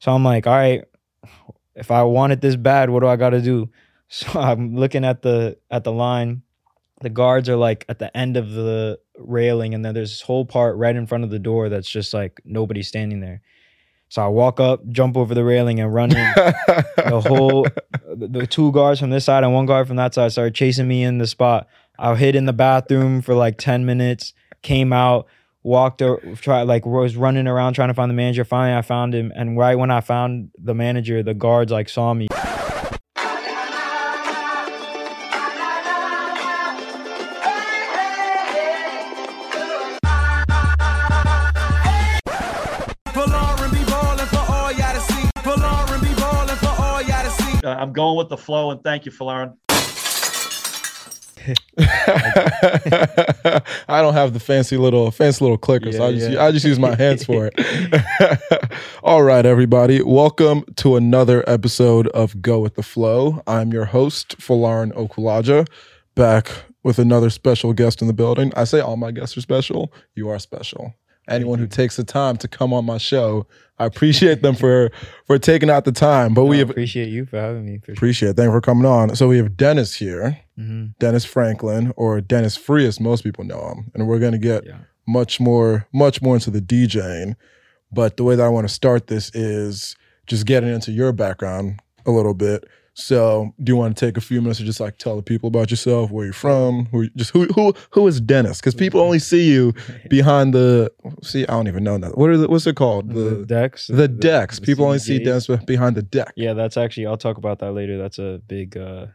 [0.00, 0.84] So I'm like, all right,
[1.74, 3.70] if I want it this bad, what do I got to do?
[4.12, 6.42] So I'm looking at the at the line.
[7.00, 10.44] The guards are like at the end of the railing, and then there's this whole
[10.44, 13.40] part right in front of the door that's just like nobody standing there.
[14.08, 16.32] So I walk up, jump over the railing, and run in.
[16.34, 17.68] the whole
[18.12, 20.88] the, the two guards from this side and one guard from that side started chasing
[20.88, 21.68] me in the spot.
[21.96, 24.32] I hid in the bathroom for like 10 minutes,
[24.62, 25.28] came out,
[25.62, 28.44] walked or tried like was running around trying to find the manager.
[28.44, 29.32] Finally I found him.
[29.34, 32.28] And right when I found the manager, the guards like saw me.
[43.12, 45.30] Pull on be ballin' for all y'all to see.
[45.36, 47.66] Pull on be ballin' for all y'all to see.
[47.66, 49.54] Uh, I'm going with the flow, and thank you, Folarin.
[51.78, 56.44] I don't have the fancy little fancy little clicker, so I just yeah.
[56.44, 58.72] I just use my hands for it.
[59.02, 63.42] All right, everybody, welcome to another episode of Go with the Flo.
[63.46, 65.66] I'm your host, Folarin Okulaja,
[66.14, 66.50] back
[66.82, 68.52] with another special guest in the building.
[68.54, 69.92] I say all my guests are special.
[70.14, 70.94] You are special.
[71.28, 73.46] Anyone who takes the time to come on my show,
[73.78, 74.90] I appreciate them for
[75.26, 76.34] for taking out the time.
[76.34, 77.78] But we have appreciate you for having me.
[77.78, 77.94] For sure.
[77.94, 78.28] appreciate.
[78.30, 78.36] it.
[78.36, 79.14] Thank you for coming on.
[79.16, 80.38] So we have Dennis here.
[80.60, 80.94] Mhm.
[80.98, 83.90] Dennis Franklin or Dennis Free as most people know him.
[83.94, 84.78] And we're going to get Yeah.
[85.06, 87.34] much more much more into the DJing.
[87.92, 91.80] But the way that I want to start this is just getting into your background
[92.06, 92.64] a little bit.
[92.94, 95.46] So, do you want to take a few minutes to just like tell the people
[95.46, 98.58] about yourself, where you're from, who just who who who is Dennis?
[98.60, 99.72] Because people only see you
[100.10, 100.90] behind the
[101.22, 101.44] see.
[101.46, 102.18] I don't even know that.
[102.18, 103.08] What are the, what's it called?
[103.10, 103.86] The, The decks.
[103.86, 104.58] the decks.
[104.58, 106.32] the People only see Dennis behind the deck.
[106.36, 107.96] Yeah, that's actually I'll talk about that later.
[107.96, 109.06] That's a big uh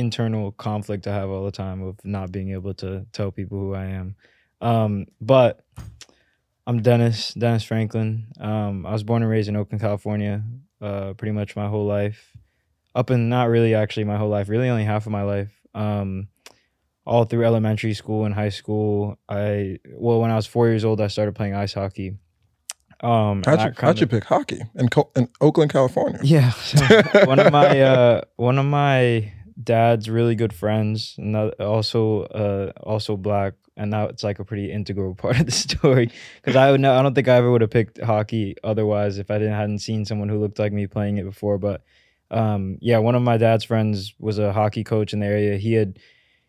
[0.00, 3.74] internal conflict I have all the time of not being able to tell people who
[3.74, 4.16] I am.
[4.60, 5.64] Um but
[6.66, 8.26] I'm Dennis, Dennis Franklin.
[8.40, 10.42] Um I was born and raised in Oakland, California,
[10.80, 12.36] uh pretty much my whole life.
[12.94, 15.52] Up and not really actually my whole life, really only half of my life.
[15.74, 16.28] Um
[17.06, 21.00] all through elementary school and high school, I well when I was 4 years old
[21.00, 22.18] I started playing ice hockey.
[23.00, 26.20] Um How'd you, how'd you pick hockey in, in Oakland, California?
[26.22, 26.50] yeah.
[26.50, 29.32] So one of my uh one of my
[29.70, 35.14] dad's really good friends, and also uh also black, and it's like a pretty integral
[35.22, 36.10] part of the story.
[36.42, 39.30] Because I would know I don't think I ever would have picked hockey otherwise if
[39.30, 41.56] I didn't hadn't seen someone who looked like me playing it before.
[41.58, 41.84] But
[42.32, 45.56] um yeah, one of my dad's friends was a hockey coach in the area.
[45.56, 46.00] He had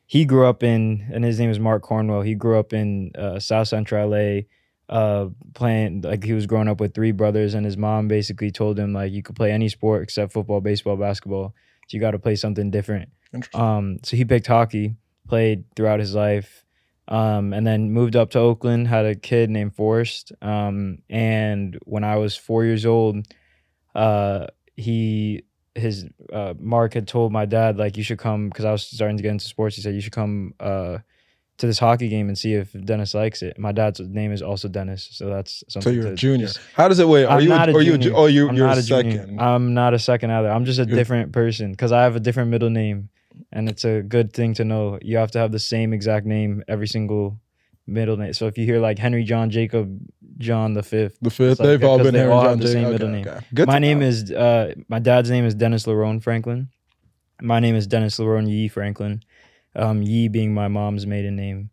[0.08, 2.24] he grew up in and his name is Mark Cornwell.
[2.24, 4.42] He grew up in uh, South Central LA
[4.90, 8.80] uh playing like he was growing up with three brothers and his mom basically told
[8.80, 11.54] him like you could play any sport except football baseball basketball
[11.92, 13.10] so you got to play something different.
[13.54, 14.96] Um so he picked hockey
[15.28, 16.66] played throughout his life
[17.08, 22.04] um and then moved up to oakland had a kid named forrest um and when
[22.04, 23.26] i was four years old
[23.96, 25.44] uh he
[25.76, 29.18] his uh mark had told my dad like you should come because i was starting
[29.18, 29.76] to get into sports.
[29.76, 30.98] He said you should come uh
[31.62, 33.58] to this hockey game and see if Dennis likes it.
[33.58, 35.82] My dad's name is also Dennis, so that's something.
[35.92, 36.48] So you're to- a junior.
[36.48, 37.26] just- How does it wait?
[37.26, 37.50] Are I'm you?
[37.50, 37.98] not a, a are you?
[37.98, 38.18] Junior.
[38.18, 38.50] oh, you.
[38.50, 39.18] I'm You're not a a junior.
[39.20, 39.40] second.
[39.42, 40.50] I'm not a second either.
[40.52, 43.10] I'm just a You're- different person because I have a different middle name,
[43.52, 45.00] and it's a good thing to know.
[45.02, 47.40] You have to have the same exact name every single
[47.88, 48.34] middle name.
[48.34, 50.00] So if you hear like Henry John Jacob
[50.38, 51.60] John the Fifth, the fifth.
[51.60, 52.74] like they've all been they Henry all John the Jacob.
[52.74, 53.28] same Okay, name.
[53.28, 53.46] okay.
[53.54, 54.08] Good my name know.
[54.08, 56.70] is uh my dad's name is Dennis Larone Franklin.
[57.44, 59.22] My name is Dennis Larone Yee Franklin.
[59.76, 61.70] Um, Yee being my mom's maiden name.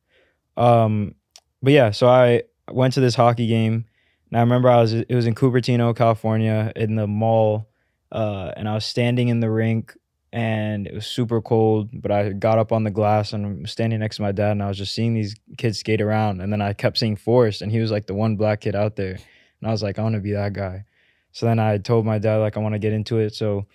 [0.57, 1.15] Um,
[1.63, 3.87] but yeah, so I went to this hockey game.
[4.31, 7.69] And I remember I was it was in Cupertino, California, in the mall,
[8.13, 9.97] uh, and I was standing in the rink
[10.33, 14.01] and it was super cold, but I got up on the glass and was standing
[14.01, 16.61] next to my dad and I was just seeing these kids skate around and then
[16.61, 19.13] I kept seeing Forrest and he was like the one black kid out there.
[19.61, 20.85] And I was like, I want to be that guy.
[21.33, 23.35] So then I told my dad like I want to get into it.
[23.35, 23.67] So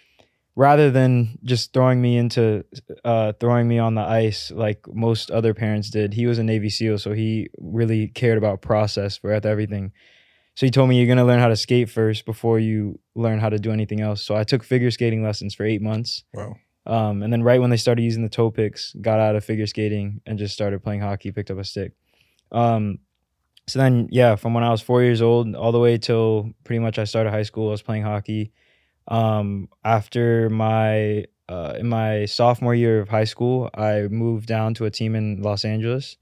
[0.55, 2.63] rather than just throwing me into
[3.03, 6.69] uh, throwing me on the ice like most other parents did, he was a Navy
[6.69, 9.91] SEAL, so he really cared about process for everything.
[10.55, 13.49] So he told me you're gonna learn how to skate first before you learn how
[13.49, 14.21] to do anything else.
[14.21, 16.23] So I took figure skating lessons for eight months.
[16.33, 16.55] Wow.
[16.85, 19.67] Um, and then right when they started using the toe picks, got out of figure
[19.67, 21.93] skating and just started playing hockey, picked up a stick.
[22.51, 22.99] Um,
[23.67, 26.79] so then, yeah, from when I was four years old all the way till pretty
[26.79, 28.51] much I started high school, I was playing hockey.
[29.07, 34.85] Um, after my uh, in my sophomore year of high school, I moved down to
[34.85, 36.17] a team in Los Angeles.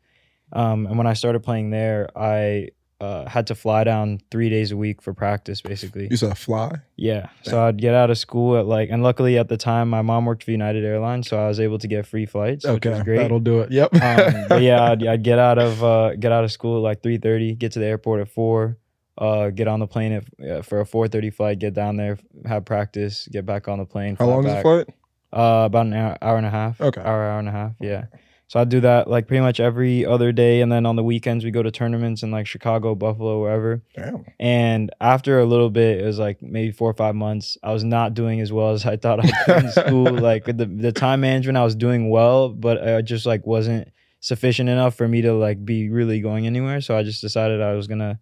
[0.53, 2.69] Um, and when I started playing there, I
[2.99, 6.07] uh, had to fly down three days a week for practice, basically.
[6.11, 6.71] You said fly.
[6.97, 7.29] Yeah.
[7.43, 10.25] So I'd get out of school at like, and luckily at the time, my mom
[10.25, 13.03] worked for United Airlines, so I was able to get free flights, which Okay, was
[13.03, 13.17] great.
[13.17, 13.71] that'll do it.
[13.71, 13.93] Yep.
[13.95, 17.01] um, but yeah, I'd, I'd get out of uh, get out of school at like
[17.03, 18.77] three thirty, get to the airport at four,
[19.17, 22.65] uh, get on the plane at, uh, for a 4:30 flight, get down there, have
[22.65, 24.15] practice, get back on the plane.
[24.17, 24.87] How long is the flight?
[25.33, 26.81] Uh, about an hour, hour and a half.
[26.81, 27.01] Okay.
[27.01, 27.73] Hour, hour and a half.
[27.79, 28.05] Yeah.
[28.51, 31.45] So I do that like pretty much every other day, and then on the weekends
[31.45, 33.81] we go to tournaments in like Chicago, Buffalo, wherever.
[33.95, 34.25] Damn.
[34.41, 37.57] And after a little bit, it was like maybe four or five months.
[37.63, 40.03] I was not doing as well as I thought I could in school.
[40.21, 43.87] Like the the time management, I was doing well, but it just like wasn't
[44.19, 46.81] sufficient enough for me to like be really going anywhere.
[46.81, 48.19] So I just decided I was gonna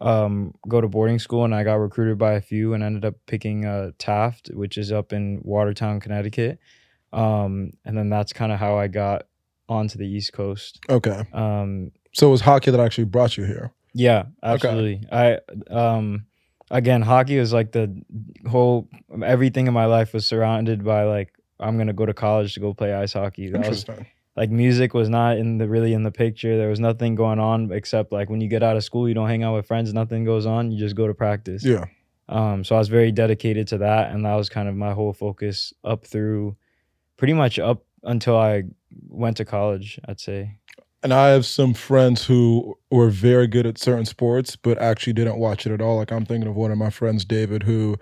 [0.00, 3.14] um, go to boarding school, and I got recruited by a few, and ended up
[3.26, 6.58] picking uh, Taft, which is up in Watertown, Connecticut.
[7.12, 9.26] Um, and then that's kind of how I got
[9.68, 10.80] onto the East Coast.
[10.88, 11.24] Okay.
[11.32, 13.72] Um, So it was hockey that actually brought you here.
[13.94, 15.02] yeah, absolutely.
[15.10, 15.38] I
[15.70, 16.26] um
[16.70, 18.02] again, hockey was like the
[18.48, 18.88] whole
[19.24, 22.72] everything in my life was surrounded by like I'm gonna go to college to go
[22.74, 23.50] play ice hockey.
[23.50, 24.06] That was Interesting.
[24.38, 26.56] Like music was not in the really in the picture.
[26.56, 29.28] There was nothing going on except like when you get out of school, you don't
[29.28, 29.92] hang out with friends.
[29.92, 30.70] Nothing goes on.
[30.70, 31.64] You just go to practice.
[31.64, 31.86] Yeah.
[32.28, 35.12] Um, so I was very dedicated to that, and that was kind of my whole
[35.12, 36.56] focus up through,
[37.16, 38.62] pretty much up until I
[39.08, 39.98] went to college.
[40.06, 40.56] I'd say.
[41.02, 45.38] And I have some friends who were very good at certain sports, but actually didn't
[45.38, 45.96] watch it at all.
[45.96, 47.96] Like I'm thinking of one of my friends, David, who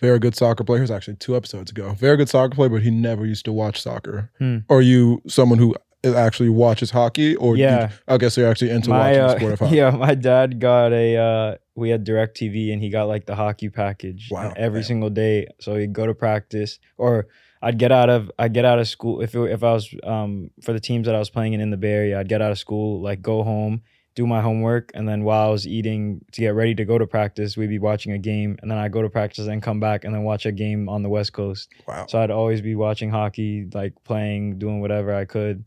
[0.00, 0.78] very good soccer player.
[0.78, 1.92] He was actually two episodes ago.
[1.94, 4.30] Very good soccer player, but he never used to watch soccer.
[4.38, 4.58] Hmm.
[4.68, 5.74] Are you someone who
[6.04, 7.90] actually watches hockey, or you- Yeah.
[8.06, 9.76] I guess you're actually into my watching uh, the sport of hockey.
[9.76, 13.68] yeah, my dad got a uh we had DirecTV and he got like the hockey
[13.68, 14.86] package Wow, every damn.
[14.86, 15.46] single day.
[15.60, 17.26] So he'd go to practice or
[17.60, 20.50] I'd get out of I'd get out of school if it, if I was um
[20.62, 22.52] for the teams that I was playing in in the Bay Area, I'd get out
[22.52, 23.82] of school, like go home,
[24.18, 27.06] do my homework, and then while I was eating to get ready to go to
[27.06, 30.02] practice, we'd be watching a game, and then I'd go to practice and come back
[30.02, 31.68] and then watch a game on the West Coast.
[31.86, 32.06] Wow.
[32.08, 35.66] So I'd always be watching hockey, like playing, doing whatever I could.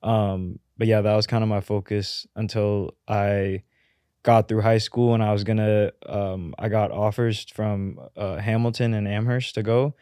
[0.00, 3.64] Um, but yeah, that was kind of my focus until I
[4.22, 8.94] got through high school and I was gonna um I got offers from uh Hamilton
[8.94, 9.94] and Amherst to go.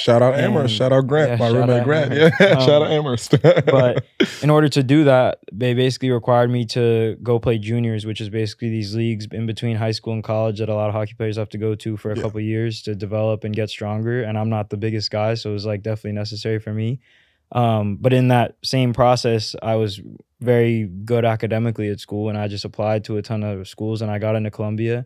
[0.00, 0.74] Shout out And- Amherst.
[0.74, 1.30] Shout out Grant.
[1.30, 2.12] yeah, my roommate Grant.
[2.12, 2.40] Amherst.
[2.40, 2.46] Yeah.
[2.46, 3.34] Um, Shout out Amherst.
[3.42, 4.04] but
[4.42, 8.28] in order to do that, they basically required me to go play juniors, which is
[8.28, 11.36] basically these leagues in between high school and college that a lot of hockey players
[11.36, 12.22] have to go to for a Yeah.
[12.22, 14.22] couple of years to develop and get stronger.
[14.22, 17.00] And I'm not the biggest guy, so it was like definitely necessary for me.
[17.52, 20.00] Um, but in that same process, I was
[20.40, 24.10] very good academically at school, and I just applied to a ton of schools, and
[24.10, 25.04] I got into Columbia,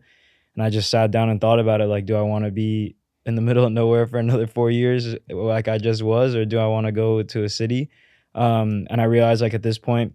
[0.53, 2.95] and I just sat down and thought about it, like, do I want to be
[3.25, 6.59] in the middle of nowhere for another four years, like I just was, or do
[6.59, 7.89] I want to go to a city?
[8.33, 10.13] Um, and I realized, like, at this point,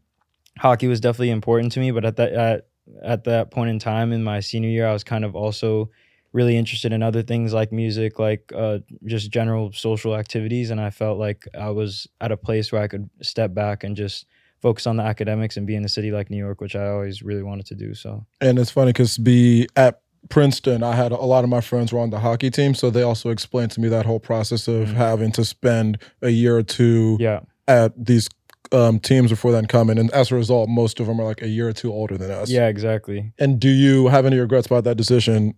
[0.58, 2.66] hockey was definitely important to me, but at that at
[3.02, 5.90] at that point in time in my senior year, I was kind of also
[6.32, 10.70] really interested in other things like music, like uh, just general social activities.
[10.70, 13.96] And I felt like I was at a place where I could step back and
[13.96, 14.26] just
[14.62, 17.22] focus on the academics and be in a city like New York, which I always
[17.22, 17.94] really wanted to do.
[17.94, 20.00] So And it's funny because be at
[20.31, 23.03] Princeton, I had a lot of my friends were on the hockey team, so they
[23.03, 24.94] also explained to me that whole process of Mhm.
[24.94, 28.29] having to spend a year or two yeah, at these
[28.73, 31.49] um, teams before then coming, and as a result, most of them are like a
[31.49, 32.49] year or two older than us.
[32.49, 33.32] yeah, exactly.
[33.38, 35.55] And do you have any regrets about that decision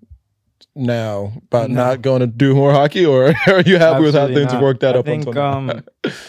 [0.74, 1.84] now about No.
[1.84, 4.62] not going to do more hockey, or are you happy with how things not.
[4.62, 5.82] worked out I up think, until um,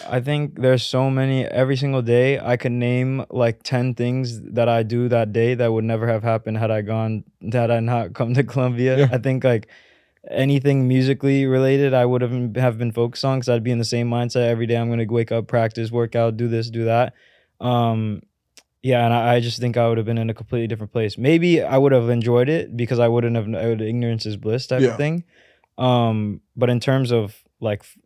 [0.08, 4.68] I think there's so many every single day I could name like 10 things that
[4.68, 8.12] I do that day that would never have happened had I gone had I not
[8.14, 8.98] come to Columbia.
[8.98, 9.08] Yeah.
[9.12, 9.68] I think like
[10.30, 13.84] anything musically related I would have have been focused on cuz I'd be in the
[13.84, 16.84] same mindset every day I'm going to wake up, practice, work out, do this, do
[16.86, 17.12] that.
[17.60, 18.22] Um
[18.84, 21.16] yeah, and I, I just think I would have been in a completely different place.
[21.16, 24.66] Maybe I would have enjoyed it because I wouldn't have I would, ignorance is bliss
[24.66, 24.90] type Yeah.
[24.90, 25.24] of thing.
[25.78, 27.96] Um, but in terms of like f-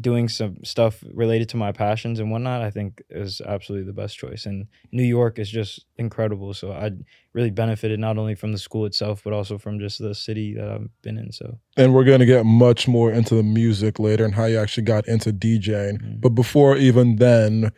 [0.00, 4.18] doing some stuff related to my passions and whatnot, I think is absolutely the best
[4.18, 4.44] choice.
[4.46, 6.52] And New York is just incredible.
[6.54, 6.90] So I
[7.32, 10.68] really benefited not only from the school itself, but also from just the city that
[10.68, 11.30] I've been in.
[11.30, 14.58] So and we're going to get much more into the music later and how you
[14.58, 16.02] actually got into DJing.
[16.02, 16.20] Mhm.
[16.20, 17.70] But before even then,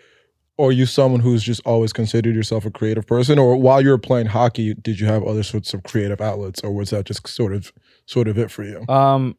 [0.59, 3.99] are you someone who's just always considered yourself a creative person, or while you were
[3.99, 7.53] playing hockey, did you have other sorts of creative outlets, or was that just sort
[7.53, 7.73] of
[8.07, 8.85] sort of it for you?
[8.89, 9.37] Um,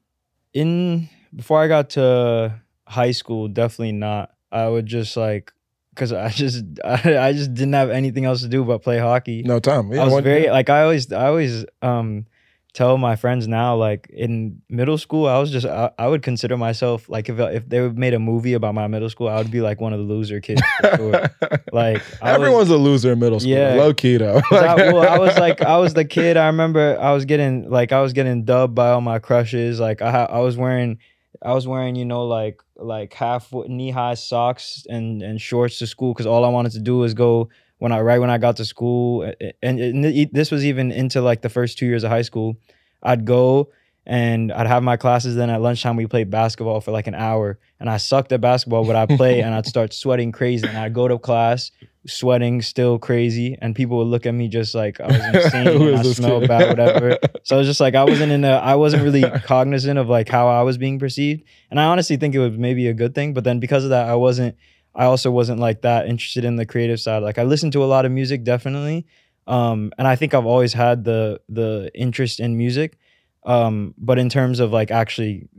[0.53, 4.31] in before I got to high school, definitely not.
[4.51, 5.51] I would just like
[5.91, 9.43] because I just I, I just didn't have anything else to do but play hockey.
[9.43, 9.91] No time.
[9.91, 12.25] Yeah, I was very like I always I always um
[12.73, 16.57] tell my friends now like in middle school I was just I, I would consider
[16.57, 19.61] myself like if if they made a movie about my middle school I would be
[19.61, 20.61] like one of the loser kids
[20.95, 21.29] sure.
[21.71, 23.51] Like I was- everyone's a loser in middle school.
[23.51, 23.75] Yeah.
[23.75, 26.37] Low key though I, well, I was like, I was the kid.
[26.37, 29.79] I remember I was getting like, I was getting dubbed by all my crushes.
[29.79, 30.99] Like, I I was wearing,
[31.41, 35.87] I was wearing, you know, like like half knee high socks and and shorts to
[35.87, 37.49] school because all I wanted to do was go
[37.83, 39.29] when I right when I got to school,
[39.61, 42.55] and, and this was even into like the first two years of high school.
[43.03, 43.71] I'd go
[44.05, 45.35] and I'd have my classes.
[45.35, 48.85] Then at lunchtime, we played basketball for like an hour, and I sucked at basketball,
[48.85, 51.71] but I'd play and I'd start sweating crazy, and I'd go to class
[52.05, 55.97] sweating still crazy, and people would look at me just like I was insane and
[55.97, 57.17] I smelled bad, whatever.
[57.45, 60.29] So it was just like I wasn't in a, I wasn't really cognizant of like
[60.29, 63.33] how I was being perceived, and I honestly think it was maybe a good thing.
[63.33, 64.55] But then because of that, I wasn't.
[64.95, 67.23] I also wasn't like that interested in the creative side.
[67.23, 69.05] Like I listened to a lot of music, definitely,
[69.47, 72.97] um, and I think I've always had the the interest in music.
[73.45, 75.49] Um, but in terms of like actually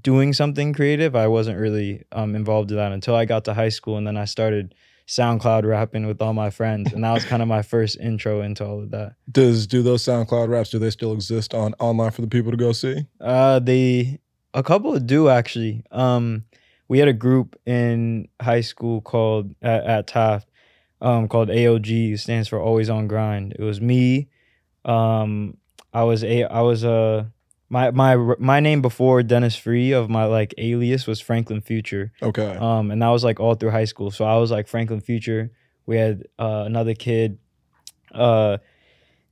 [0.00, 3.70] doing something creative, I wasn't really um, involved in that until I got to high
[3.70, 4.74] school, and then I started
[5.08, 8.64] SoundCloud rapping with all my friends, and that was kind of my first intro into
[8.64, 9.14] all of that.
[9.30, 10.70] Does do those SoundCloud raps?
[10.70, 13.06] Do they still exist on online for the people to go see?
[13.20, 14.20] Uh, they
[14.54, 15.84] a couple do actually.
[15.90, 16.44] Um,
[16.92, 20.50] we had a group in high school called at, at Taft,
[21.00, 22.20] um, called AOG.
[22.20, 23.56] Stands for Always on Grind.
[23.58, 24.28] It was me.
[24.84, 25.56] Um,
[25.94, 27.24] I was a I was uh
[27.70, 32.12] my my my name before Dennis Free of my like alias was Franklin Future.
[32.20, 32.58] Okay.
[32.60, 34.10] Um, and that was like all through high school.
[34.10, 35.50] So I was like Franklin Future.
[35.86, 37.38] We had uh, another kid,
[38.12, 38.58] uh,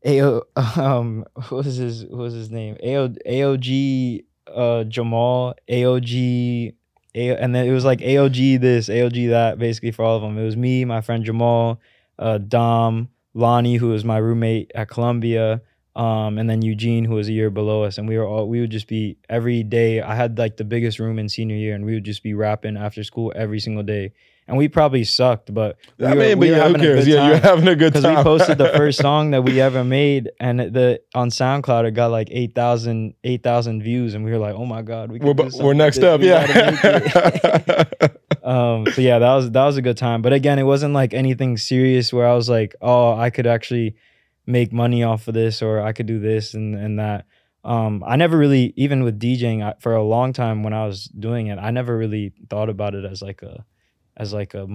[0.07, 2.79] AO, um, what was his what was his name?
[2.83, 6.73] AO, AOG, uh, Jamal, AOG,
[7.15, 10.39] A, and then it was like AOG this, AOG that, basically for all of them.
[10.39, 11.81] It was me, my friend Jamal,
[12.19, 15.63] uh, Dom, Lonnie, who was my roommate at Columbia,
[15.97, 18.61] um, and then Eugene, who was a year below us, and we were all we
[18.61, 20.01] would just be every day.
[20.01, 22.77] I had like the biggest room in senior year, and we would just be rapping
[22.77, 24.13] after school every single day.
[24.51, 27.07] And we probably sucked, but we I were- mean, but we were yeah, who cares?
[27.07, 29.85] Yeah, you're having a good time because we posted the first song that we ever
[29.85, 34.57] made, and the on SoundCloud it got like 8,000 8,000 views, and we were like,
[34.57, 36.21] oh my god, we we're, do we're next up.
[36.21, 36.41] Yeah.
[38.43, 40.21] um, so yeah, that was that was a good time.
[40.21, 43.95] But again, it wasn't like anything serious where I was like, oh, I could actually
[44.47, 47.25] make money off of this, or I could do this and and that.
[47.63, 51.05] Um, I never really, even with DJing, I, for a long time when I was
[51.05, 53.65] doing it, I never really thought about it as like a,
[54.17, 54.67] as like a,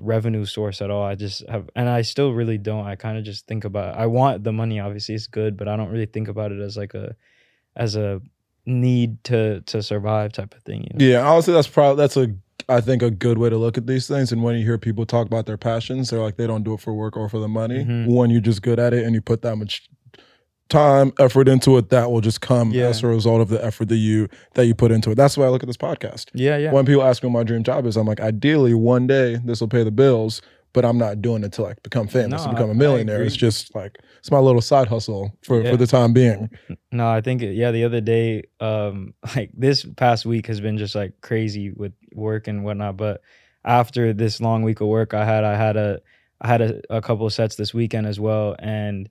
[0.00, 1.04] revenue source at all.
[1.04, 2.86] I just have, and I still really don't.
[2.86, 3.96] I kind of just think about.
[3.96, 6.76] I want the money, obviously, it's good, but I don't really think about it as
[6.76, 7.14] like a,
[7.74, 8.20] as a
[8.64, 10.82] need to to survive type of thing.
[10.82, 11.04] You know?
[11.04, 12.34] Yeah, honestly, that's probably that's a
[12.68, 14.32] I think a good way to look at these things.
[14.32, 16.80] And when you hear people talk about their passions, they're like they don't do it
[16.80, 17.84] for work or for the money.
[17.84, 18.08] Mhm.
[18.08, 19.88] When you're just good at it and you put that much
[20.68, 22.86] time, effort into it, that will just come Yeah.
[22.86, 25.14] as a result of the effort that you that you put into it.
[25.14, 26.26] That's why I look at this podcast.
[26.34, 26.72] Yeah, yeah.
[26.72, 29.60] When people ask me what my dream job is, I'm like, ideally one day this
[29.60, 30.42] will pay the bills,
[30.72, 33.22] but I'm not doing it to like become famous No, and become a millionaire.
[33.22, 35.70] It's just like it's my little side hustle for, Yeah.
[35.70, 36.50] for the time being.
[36.90, 40.94] No, I think yeah, the other day, um, like this past week has been just
[40.94, 42.96] like crazy with work and whatnot.
[42.96, 43.22] But
[43.64, 46.00] after this long week of work I had, I had a
[46.40, 48.56] I had a, a couple of sets this weekend as well.
[48.58, 49.08] And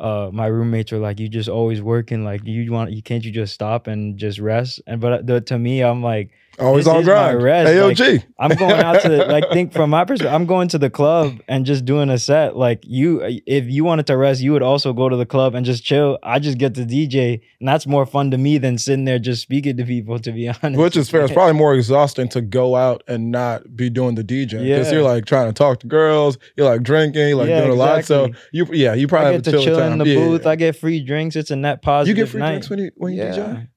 [0.00, 3.30] uh my roommates were like, You just always working, like you want you can't you
[3.32, 4.80] just stop and just rest?
[4.86, 7.42] And but the, to me, I'm like Always on grind.
[7.42, 8.24] rest, AOG.
[8.38, 10.34] I'm going out to like think from my perspective.
[10.34, 12.56] I'm going to the club and just doing a set.
[12.56, 15.64] Like you, if you wanted to rest, you would also go to the club and
[15.64, 16.18] just chill.
[16.22, 19.42] I just get to DJ, and that's more fun to me than sitting there just
[19.42, 20.18] speaking to people.
[20.18, 21.22] To be honest, Which is fair.
[21.24, 24.92] It's probably more exhausting to go out and not be doing the DJ because Yeah.
[24.94, 27.74] you're like trying to talk to girls, you're like drinking, you're like Yeah, doing a
[27.76, 28.04] lot.
[28.04, 30.14] So you, yeah, you probably I have get a to chill chill in the Yeah,
[30.16, 30.46] booth.
[30.46, 31.36] I get free drinks.
[31.36, 32.16] It's a net positive.
[32.18, 32.50] you get free night.
[32.50, 33.68] drinks when you when you DJ,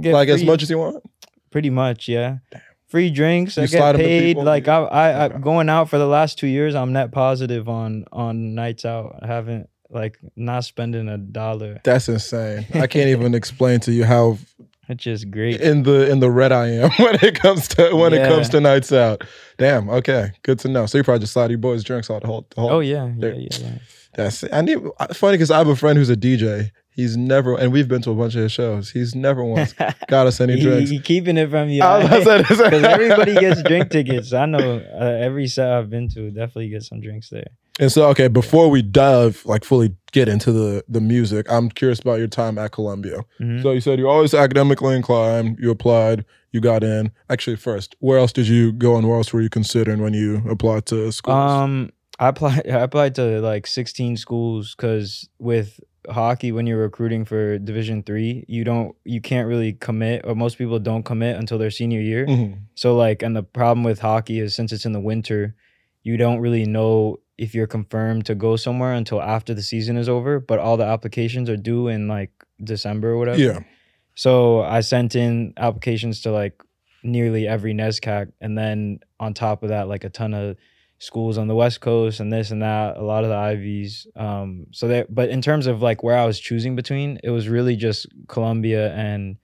[0.00, 1.02] Get like as much as you want.
[1.52, 2.38] Pretty much, yeah.
[2.88, 3.56] Free drinks.
[3.56, 4.36] You I get paid.
[4.36, 8.04] Like I, I, I, going out for the last two years, I'm net positive on
[8.12, 9.20] on nights out.
[9.22, 12.66] I haven't like not spending a dollar, That's insane.
[12.74, 14.38] I can't even explain to you how
[14.88, 15.60] it's just great.
[15.60, 18.60] in the in the red I am when it comes to when it comes to
[18.60, 19.24] nights out.
[19.58, 19.88] Damn.
[19.88, 20.32] Okay.
[20.42, 20.86] Good to know.
[20.86, 22.46] So you probably just slide your boys drinks all the whole.
[22.54, 23.78] The whole Oh yeah, yeah, yeah, yeah.
[24.14, 24.78] That's I need.
[24.98, 26.70] Uh, funny because I have a friend who's a DJ.
[26.94, 28.90] He's never, and we've been to a bunch of his shows.
[28.90, 29.72] He's never once
[30.08, 30.90] got us any drinks.
[30.90, 31.82] he keeping it from you.
[31.82, 32.70] I was about to say this.
[32.70, 34.32] Because everybody gets drink tickets.
[34.32, 37.46] I know uh, every set I've been to definitely get some drinks there.
[37.80, 42.00] And so, okay, before we dive, like fully get into the the music, I'm curious
[42.00, 43.20] about your time at Columbia.
[43.40, 43.62] Mhm.
[43.62, 45.56] So you said you're always academically inclined.
[45.58, 47.10] You applied, you got in.
[47.30, 50.42] Actually, first, where else did you go, and where else were you considering when you
[50.50, 51.34] applied to schools?
[51.34, 51.90] Um,
[52.22, 52.68] I applied.
[52.70, 58.44] I applied to like 16 schools because with hockey, when you're recruiting for Division three,
[58.48, 62.26] you don't, you can't really commit, or most people don't commit until their senior year.
[62.26, 62.60] Mhm.
[62.74, 65.54] So like, and the problem with hockey is since it's in the winter,
[66.02, 70.08] you don't really know if you're confirmed to go somewhere until after the season is
[70.08, 70.38] over.
[70.38, 72.30] But all the applications are due in like
[72.62, 73.38] December or whatever.
[73.38, 73.60] Yeah.
[74.14, 76.62] So I sent in applications to like
[77.02, 80.56] nearly every NESCAC, and then on top of that, like a ton of
[81.02, 84.06] schools on the West Coast and this and that, a lot of the Ivies.
[84.14, 87.48] Um, so that, but in terms of like where I was choosing between, it was
[87.48, 89.36] really just Columbia and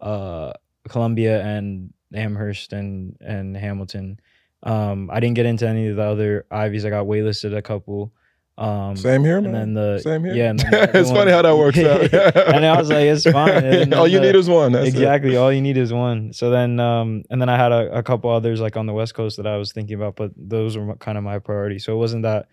[0.00, 0.54] uh,
[0.88, 4.18] Columbia and Amherst and and Hamilton.
[4.64, 6.84] Um, I didn't get into any of the other Ivies.
[6.84, 8.12] I got waitlisted a couple.
[8.56, 9.52] Um, Same here, and man.
[9.52, 10.32] then the Same here.
[10.34, 12.02] yeah, and it's one- funny how that works out.
[12.54, 13.92] and I was like, it's fine.
[13.94, 14.70] All you the- need is one.
[14.72, 14.90] That's it.
[14.90, 18.02] exactly all you need is one so then um and then i had a, a
[18.04, 20.94] couple others like on the west coast that i was thinking about but those were
[20.96, 22.46] kind of my priority so it wasn't that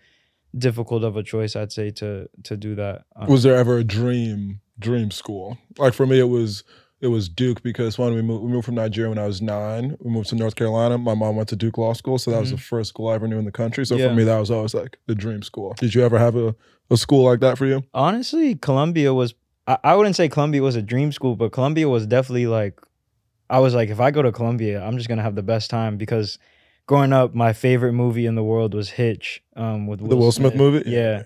[0.58, 3.84] difficult of a choice i'd say to to do that um, Was there ever a
[3.84, 5.56] dream dream school?
[5.78, 6.64] Like for me, it was
[7.02, 9.96] it was Duke because when we moved we moved from Nigeria when I was nine.
[10.00, 10.96] We moved to North Carolina.
[10.96, 13.28] My mom went to Duke Law School, so that was the first school I ever
[13.28, 13.84] knew in the country.
[13.84, 14.02] So Mm-hmm.
[14.02, 14.08] Yeah.
[14.08, 15.74] for me, that was always like the dream school.
[15.78, 16.54] Did you ever have a,
[16.90, 17.82] a school like that for you?
[17.92, 19.34] honestly columbia was
[19.66, 22.80] I, I wouldn't say columbia was a dream school but columbia was definitely like
[23.50, 25.96] i was like if i go to columbia i'm just gonna have the best time
[25.96, 26.38] because
[26.86, 30.54] growing up my favorite movie in the world was hitch um with the Will Smith,
[30.54, 30.82] movie?
[30.90, 31.22] yeah.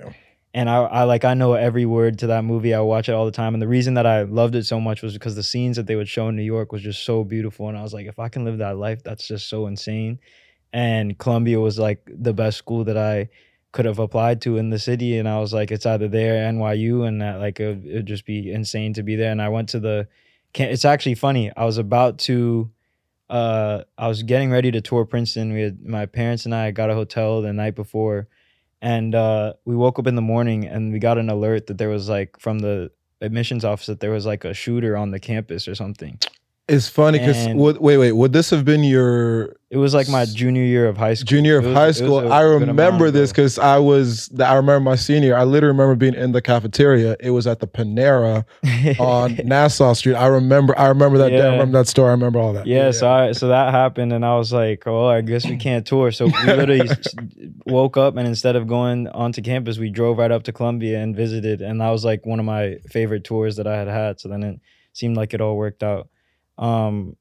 [0.57, 2.73] And I, I like I know every word to that movie.
[2.73, 5.03] I watch it all the time, and the reason that I loved it so much
[5.03, 7.69] was because the scenes that they would show in New York was just so beautiful,
[7.69, 10.19] and I was like, if I can live that life, that's just so insane.
[10.73, 13.29] And Columbia was like the best school that I
[13.73, 17.07] could have applied to in the city, and I was like, it's either there, NYU,
[17.07, 19.33] and that like it would just be insane to be there.
[19.33, 20.09] And I went to the,
[20.55, 21.53] it's actually funny.
[21.55, 22.71] I was about to.
[23.29, 25.53] Uh, I was getting ready to tour Princeton.
[25.53, 28.29] We had my parents and I got a hotel the night before,
[28.83, 31.89] and uh, we woke up in the morning and we got an alert that there
[31.89, 32.91] was like from the
[33.21, 36.19] admissions office that there was like a shooter on the campus or something.
[36.69, 37.47] It's funny because
[37.79, 41.15] wait, wait, would this have been your It was like my junior year of high
[41.15, 41.27] school.
[41.27, 42.19] junior of was- high school?
[42.19, 44.29] a I remember this because I was.
[44.41, 45.37] I remember my senior.
[45.37, 47.17] I literally remember being in the cafeteria.
[47.21, 48.45] It was at the Panera
[48.99, 50.17] on Nassau Street.
[50.17, 50.77] I remember.
[50.77, 51.41] I remember that day.
[51.41, 52.09] I remember that story.
[52.09, 52.67] I remember all that.
[52.67, 55.87] Yeah, so I so that happened, and I was like, "Oh, I guess we can't
[55.87, 56.89] tour." So we literally
[57.67, 61.15] woke up, and instead of going onto campus, we drove right up to Columbia and
[61.15, 64.19] visited, and that was like one of my favorite tours that I had had.
[64.19, 64.61] So then it
[64.93, 66.09] seemed like it all worked out.
[66.59, 67.17] Um,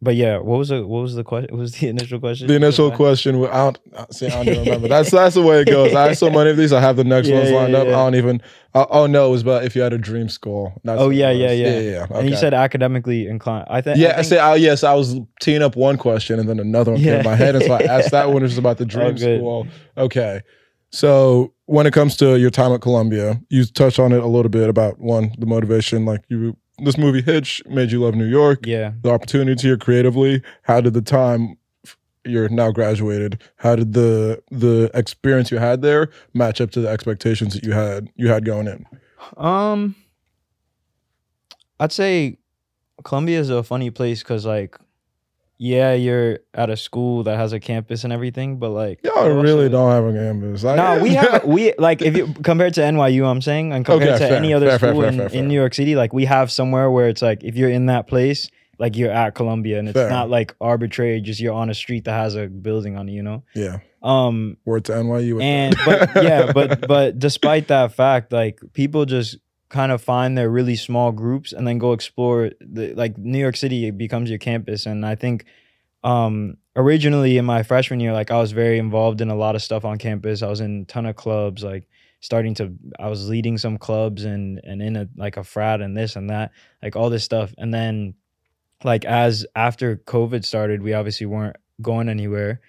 [0.00, 1.50] but yeah, what was the what was the question?
[1.56, 2.46] What was the initial question?
[2.46, 4.26] The initial question, I don't uh, see.
[4.28, 4.86] I don't even remember.
[4.88, 5.92] That's that's the way it goes.
[5.92, 6.72] I have so many of these.
[6.72, 7.88] I have the next Yeah, ones yeah, lined up.
[7.88, 7.98] yeah.
[7.98, 8.40] I don't even.
[8.76, 10.72] Oh, oh no, it was about if you had a dream school.
[10.84, 12.16] That's Oh yeah, yeah, yeah, yeah, yeah.
[12.16, 13.66] And you said academically inclined.
[13.68, 13.98] I think.
[13.98, 16.92] Yeah, I I say, oh, yes, I was teeing up one question and then another
[16.92, 17.18] one came Yeah.
[17.18, 17.56] in my head.
[17.56, 19.40] And so I asked that one, which is about the dream good.
[19.40, 19.66] school.
[19.96, 20.42] Okay.
[20.90, 24.48] So when it comes to your time at Columbia, you touched on it a little
[24.48, 28.66] bit about one, the motivation, like you, this movie Hitch made you love New York,
[28.66, 28.92] yeah.
[29.02, 30.42] the opportunity here creatively.
[30.62, 31.56] How did the time
[32.24, 36.88] you're now graduated, how did the the experience you had there match up to the
[36.88, 38.86] expectations that you had you had going in?
[39.36, 39.94] Um,
[41.80, 42.38] I'd say
[43.04, 44.78] Columbia is a funny place because, like,
[45.58, 49.40] yeah, you're at a school that has a campus and everything, but like, Y'all also-
[49.42, 50.64] really don't have a campus.
[50.64, 54.10] I- No, we have we like if you compared to NYU, I'm saying, and compared
[54.10, 56.24] Okay, to fair, any other fair, school fair, in, in New York City, like we
[56.26, 59.88] have somewhere where it's like if you're in that place, like you're at Columbia, and
[59.88, 63.12] it's not like arbitrary, just you're on a street that has a building on it,
[63.12, 63.42] you know.
[63.54, 63.78] Yeah.
[64.00, 65.42] Um, Word to NYU.
[65.42, 69.38] and but yeah but but despite that fact like people just
[69.68, 73.56] kind of find their really small groups and then go explore the like new york
[73.56, 74.86] city becomes your campus.
[74.86, 75.44] And i think
[76.04, 79.62] um originally in my freshman year like i was very involved in a lot of
[79.62, 80.42] stuff on campus.
[80.42, 81.88] I was in a ton of clubs like
[82.20, 85.96] starting to i was leading some clubs and and in a like a frat and
[85.96, 86.52] this and that
[86.82, 87.54] like all this stuff.
[87.58, 88.14] And then
[88.84, 92.60] like as after covid started we obviously weren't going anywhere.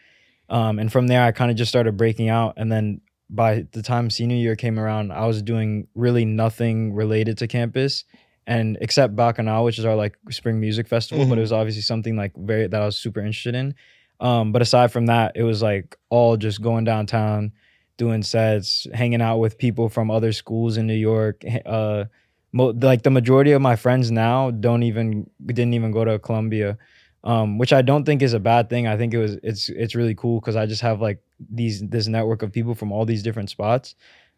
[0.49, 2.55] Um, and from there, I kind of just started breaking out.
[2.57, 7.37] And then by the time senior year came around, I was doing really nothing related
[7.39, 8.03] to campus,
[8.47, 11.25] and except Bacchanal, which is our like spring music festival.
[11.25, 11.37] But Mhm.
[11.37, 13.75] it was obviously something like very that I was super interested in.
[14.19, 17.51] Um, but aside from that, it was like all just going downtown,
[17.97, 21.43] doing sets, hanging out with people from other schools in New York.
[21.65, 22.05] Uh,
[22.51, 26.77] mo- like the majority of my friends now don't even didn't even go to Columbia
[27.23, 28.87] um, which I don't think is a bad thing.
[28.87, 32.07] I think it was it's it's really cool because I just have like these this
[32.07, 33.95] network of people from all these different spots.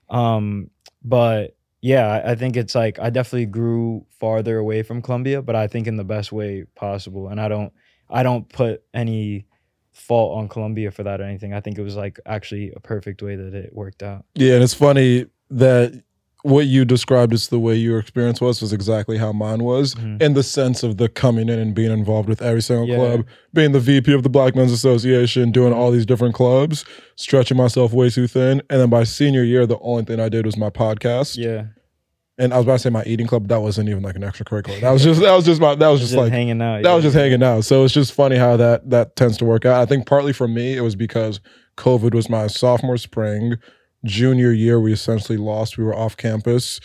[0.10, 0.70] Um,
[1.04, 5.68] but yeah, I, think it's like I definitely grew farther away from Columbia, but I
[5.68, 7.30] think in the best way possible.
[7.30, 7.74] And I don't
[8.10, 9.48] I don't put any
[9.94, 11.54] fault on Columbia for that or anything.
[11.54, 14.26] I think it was like actually a perfect way that it worked out.
[14.36, 16.04] Yeah, and it's funny that
[16.44, 20.22] what you described as the way your experience was was exactly how mine was Mhm.
[20.22, 22.96] in the sense of the coming in and being involved with every single Yeah.
[22.96, 26.84] club, being the VP of the Black Men's Association, doing all these different clubs,
[27.16, 28.62] stretching myself way too thin.
[28.70, 31.38] And then by senior year, the only thing I did was my podcast.
[31.38, 31.66] Yeah,
[32.40, 34.82] And I was about to say my eating club, that wasn't even like an extracurricular.
[34.82, 36.82] That was just that was just my that was just, just like hanging out.
[36.82, 36.96] that yeah.
[36.96, 37.66] was just hanging out.
[37.66, 39.80] So it's just funny how that that tends to work out.
[39.80, 41.40] I think partly for me it was because
[41.78, 43.58] COVID was my sophomore spring.
[44.06, 45.78] Junior year, we essentially lost.
[45.78, 46.80] We were off campus.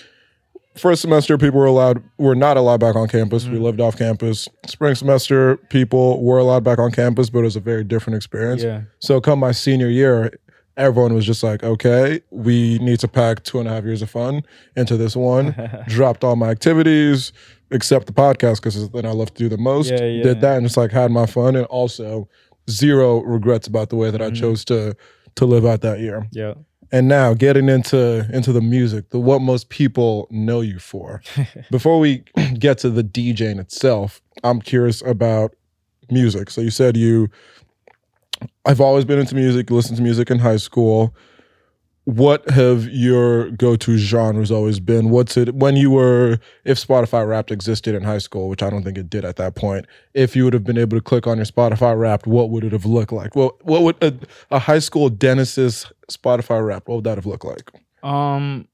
[0.76, 3.46] First semester, people were allowed, were not allowed back on campus.
[3.48, 3.62] We Mhm.
[3.62, 4.46] lived off campus.
[4.66, 8.62] Spring semester, people were allowed back on campus, but it was a very different experience.
[8.62, 8.82] Yeah.
[8.98, 10.32] So come my senior year,
[10.76, 14.10] everyone was just like, okay, we need to pack two and a half years of
[14.10, 14.42] fun
[14.76, 15.54] into this one.
[15.88, 17.32] Dropped all my activities,
[17.70, 19.90] except the podcast, because then I love to do the most.
[19.90, 20.22] Yeah, yeah.
[20.22, 22.28] Did that and just like had my fun and also
[22.68, 24.36] zero regrets about the way that I Mhm.
[24.36, 24.94] chose to
[25.36, 26.26] to live out that year.
[26.32, 26.52] yeah.
[26.92, 31.22] And now getting into into the music, the what most people know you for.
[31.70, 32.24] Before we
[32.58, 35.54] get to the DJing itself, I'm curious about
[36.10, 36.50] music.
[36.50, 37.28] So you said you
[38.64, 41.14] I've always been into music, listened to music in high school.
[42.06, 45.10] What have your go-to genres always been?
[45.10, 48.84] What's it when you were if Spotify Wrapped existed in high school, which I don't
[48.84, 49.86] think it did at that point.
[50.14, 52.70] If you would have been able to click on your Spotify Wrapped, what would it
[52.70, 53.34] have looked like?
[53.34, 54.14] Well, what would a,
[54.52, 56.86] a high school Dennis's Spotify Wrapped?
[56.86, 57.72] What would that have looked like?
[58.04, 58.68] Um,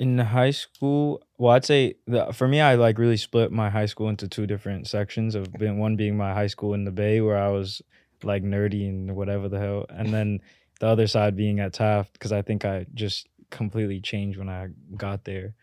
[0.00, 3.86] in high school, well, I'd say the, for me, I like really split my high
[3.86, 5.36] school into two different sections.
[5.36, 7.80] Of being one being my high school in the Bay, where I was
[8.24, 10.40] like nerdy and whatever the hell, and then
[10.80, 14.68] the other side being at Taft, because I think I just completely changed when I
[14.96, 15.54] got there.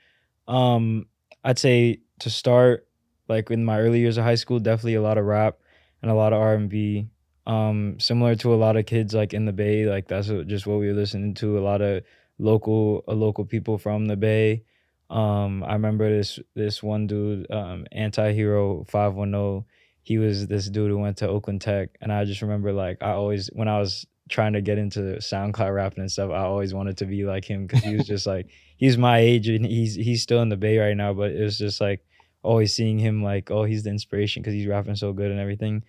[0.48, 1.08] Um,
[1.44, 2.88] I'd say to start,
[3.28, 5.58] like in my early years of high school, definitely a lot of rap
[6.02, 7.10] and a lot of R and B.
[7.46, 10.80] Um, similar to a lot of kids like in the Bay, like that's just what
[10.80, 11.58] we were listening to.
[11.58, 12.04] A lot of
[12.38, 14.64] local, uh, local people from the Bay.
[15.10, 19.66] Um, I remember this this one dude, um, anti-hero 510.
[20.04, 23.12] He was this dude who went to Oakland Tech, and I just remember like I
[23.12, 26.98] always when I was trying to get into SoundCloud rapping and stuff, I always wanted
[26.98, 30.22] to be like him because he was just like he's my age and he's he's
[30.22, 32.06] still in the Bay right now, but it was just like
[32.44, 35.84] always seeing him like oh he's the inspiration because he's rapping so good and everything.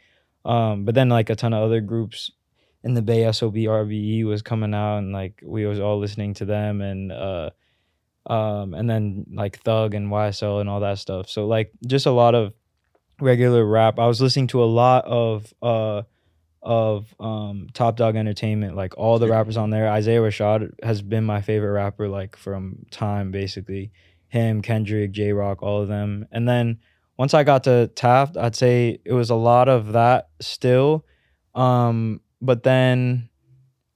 [0.45, 2.31] Um, but then like a ton of other groups
[2.85, 6.35] in the Bay, SOB RBE E was coming out and like we was all listening
[6.35, 7.51] to them and uh
[8.27, 11.29] um and then like Thug and YSL and all that stuff.
[11.29, 12.53] So like just a lot of
[13.21, 13.99] regular rap.
[13.99, 16.03] I was listening to a lot of uh
[16.69, 19.89] of um Top Dawg Entertainment, like all the rappers on there.
[19.89, 23.91] Isaiah Rashad has been my favorite rapper like from time basically.
[24.29, 26.29] Him, Kendrick, Jay Rock, all of them.
[26.31, 26.81] And then
[27.17, 31.07] once I got to Taft, I'd say it was a lot of that still.
[31.55, 33.31] Um, but then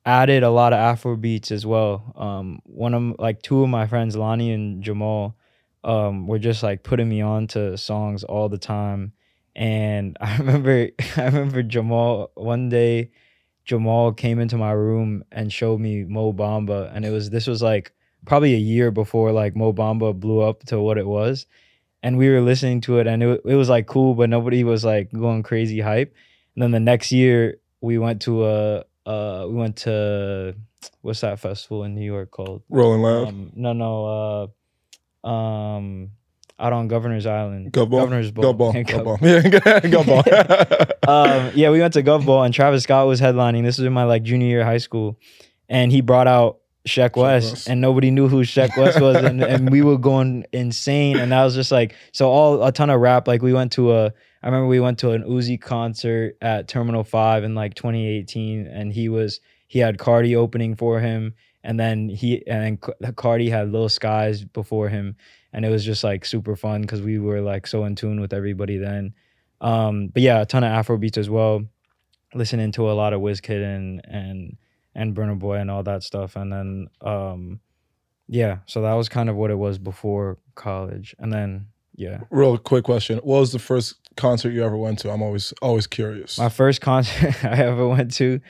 [0.06, 2.14] added a lot of Afro beats as well.
[2.16, 5.37] Um, one of like two of my friends, Lonnie and Jamal,
[5.85, 9.12] um, were just like putting me on to songs all the time.
[9.54, 13.10] And I remember I remember Jamal one day
[13.64, 17.62] Jamal came into my room and showed me Mo Bamba and it was this was
[17.62, 17.92] like
[18.26, 21.46] probably a year before like Mo Bamba blew up to what it was.
[22.04, 24.84] And we were listening to it and it, it was like cool, but nobody was
[24.84, 26.14] like going crazy hype.
[26.54, 30.54] And then the next year we went to a uh we went to
[31.02, 32.62] what's that festival in New York called?
[32.68, 33.28] Rolling Loud.
[33.28, 34.50] Um, no, no,
[35.24, 36.10] uh, um,
[36.58, 37.72] out on Governor's Island.
[37.72, 38.00] Gov Ball.
[38.00, 38.72] Governor's Gov Ball.
[38.74, 39.18] Yeah, Gov- ball.
[39.22, 40.22] Yeah, go ball.
[41.08, 43.62] um, yeah, we went to Gov Ball and Travis Scott was headlining.
[43.64, 45.18] This was in my like junior year of high school,
[45.68, 47.68] and he brought out Sheck West, West.
[47.68, 51.16] and nobody knew who Sheck West was, and, and we were going insane.
[51.18, 53.28] And that was just like so all a ton of rap.
[53.28, 54.06] Like we went to a,
[54.42, 58.92] I remember we went to an Uzi concert at Terminal Five in like 2018, and
[58.92, 63.70] he was he had Cardi opening for him, and then he and then Cardi had
[63.70, 65.14] Lil Skies before him,
[65.52, 68.32] and it was just like super fun because we were like so in tune with
[68.32, 69.14] everybody then.
[69.60, 71.64] Um, but yeah, a ton of Afro beats as well.
[72.34, 74.56] Listening to a lot of Wizkid and and
[74.94, 77.60] and Burna Boy and all that stuff, and then um,
[78.28, 82.56] yeah, so that was kind of what it was before college, and then yeah, Real
[82.56, 83.18] quick question.
[83.18, 85.10] What was the first concert you ever went to?
[85.10, 86.38] I'm always always curious.
[86.38, 88.40] my first concert I ever went to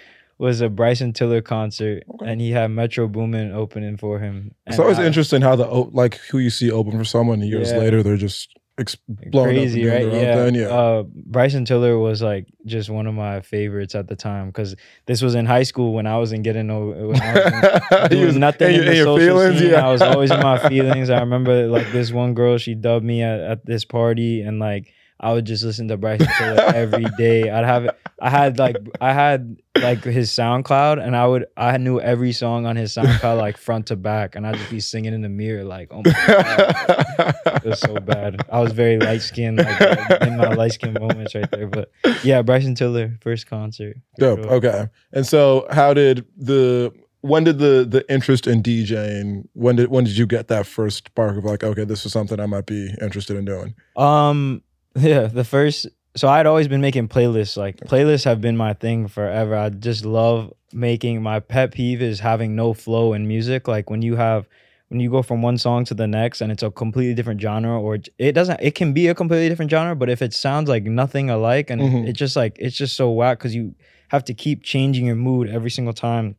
[0.43, 2.27] was a Bryson Tiller concert, Okay.
[2.31, 4.55] and he had Metro Boomin opening for him.
[4.67, 7.79] It's always I- interesting how the like who you see open for someone years Yeah.
[7.79, 10.01] later they're just ex- blowing crazy, right?
[10.01, 10.45] doing their own Yeah.
[10.47, 10.55] thing.
[10.57, 10.67] Yeah.
[10.69, 11.03] Uh,
[11.35, 14.75] Bryson Tiller was like just one of my favorites at the time because
[15.07, 16.79] this was in high school when I wasn't getting no.
[17.13, 19.71] When I You was- nothing in in the social feelings, scene.
[19.71, 19.87] yeah.
[19.89, 21.09] I was always in my feelings.
[21.11, 24.93] I remember like this one girl, she dubbed me at, at this party, and like
[25.23, 27.49] I would just listen to Bryson Tiller every day.
[27.49, 32.01] I'd have I had like I had like his SoundCloud, and I would I knew
[32.01, 35.23] every song on his SoundCloud like front to back, and I'd just be singing in
[35.23, 37.35] the mirror like, oh my god.
[37.47, 38.45] It was so bad.
[38.51, 41.69] I was very light skinned, like in my light skin moments right there.
[41.69, 41.91] But
[42.25, 43.97] yeah, Bryson Tiller, first concert.
[44.19, 44.43] Dope.
[44.43, 44.53] sure.
[44.55, 44.89] Okay.
[45.13, 49.49] And so, how did the when did the the interest in DJing?
[49.55, 52.41] When did when did you get that first spark of like, okay, this is something
[52.41, 53.75] I might be interested in doing?
[53.97, 54.63] Um,
[55.01, 57.57] yeah, the first so I'd always been making playlists.
[57.57, 59.57] Like playlists have been my thing forever.
[59.57, 61.23] I just love making.
[61.23, 63.67] My pet peeve is having no flow in music.
[63.69, 64.47] Like when you have
[64.89, 67.81] when you go from one song to the next and it's a completely different genre
[67.81, 70.85] or it- doesn't it can be a completely different genre but if it sounds like
[70.85, 72.07] nothing alike and Mhm.
[72.09, 73.75] it's just like it's just so whack because you
[74.09, 76.37] have to keep changing your mood every single time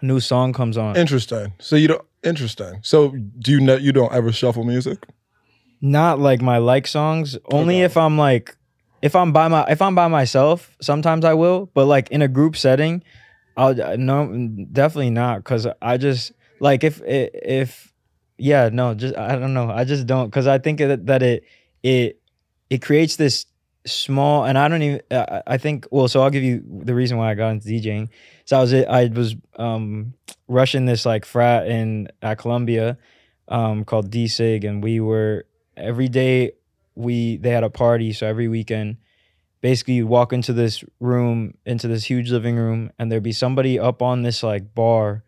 [0.00, 1.52] a new song comes on Interesting.
[1.58, 2.04] So you don't.
[2.22, 2.78] Interesting.
[2.82, 3.08] So
[3.40, 5.04] do you know you don't ever shuffle music?
[5.80, 7.84] Not like my like songs only Okay.
[7.84, 8.56] if i'm like
[9.02, 12.28] if i'm by my if i'm by myself sometimes i will but like in a
[12.28, 13.02] group setting
[13.56, 17.92] i'll uh, no definitely not because i just like if if
[18.36, 21.44] yeah no just i don't know i just don't because i think that, that it
[21.82, 22.20] it
[22.68, 23.46] it creates this
[23.86, 27.16] small and i don't even I- i think well so i'll give you the reason
[27.16, 28.08] why i got into djing
[28.44, 30.12] so i was i was um
[30.48, 32.98] rushing this like frat in at columbia
[33.48, 36.52] um called d-sig and we were every day
[36.94, 38.96] we they had a party so every weekend
[39.60, 43.78] basically you'd walk into this room into this huge living room and there'd be somebody
[43.78, 45.22] up on this like bar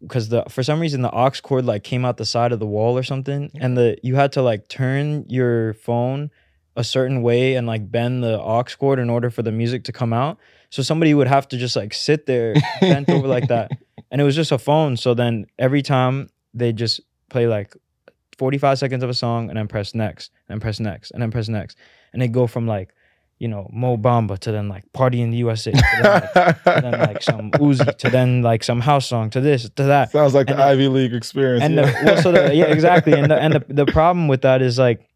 [0.00, 2.66] because the for some reason the aux cord like came out the side of the
[2.66, 6.30] wall or something and the you had to like turn your phone
[6.76, 9.92] a certain way and like bend the aux cord in order for the music to
[9.92, 10.38] come out.
[10.70, 13.70] So somebody would have to just like sit there bent over like that.
[14.08, 17.74] And it was just a phone so then every time they just play like
[18.38, 21.48] 45 seconds of a song and then press next and press next and then press
[21.48, 21.76] next
[22.12, 22.94] and they go from like
[23.38, 26.32] you know Mo Bamba to then like Party in the USA to then, like,
[26.64, 30.10] to then like some Uzi to then like some house song to this to that
[30.10, 31.62] Sounds like And the the- Ivy League experience.
[31.64, 31.82] and yeah.
[31.86, 34.78] the, well, so the, yeah exactly and the, and the, the problem with that is
[34.78, 35.06] like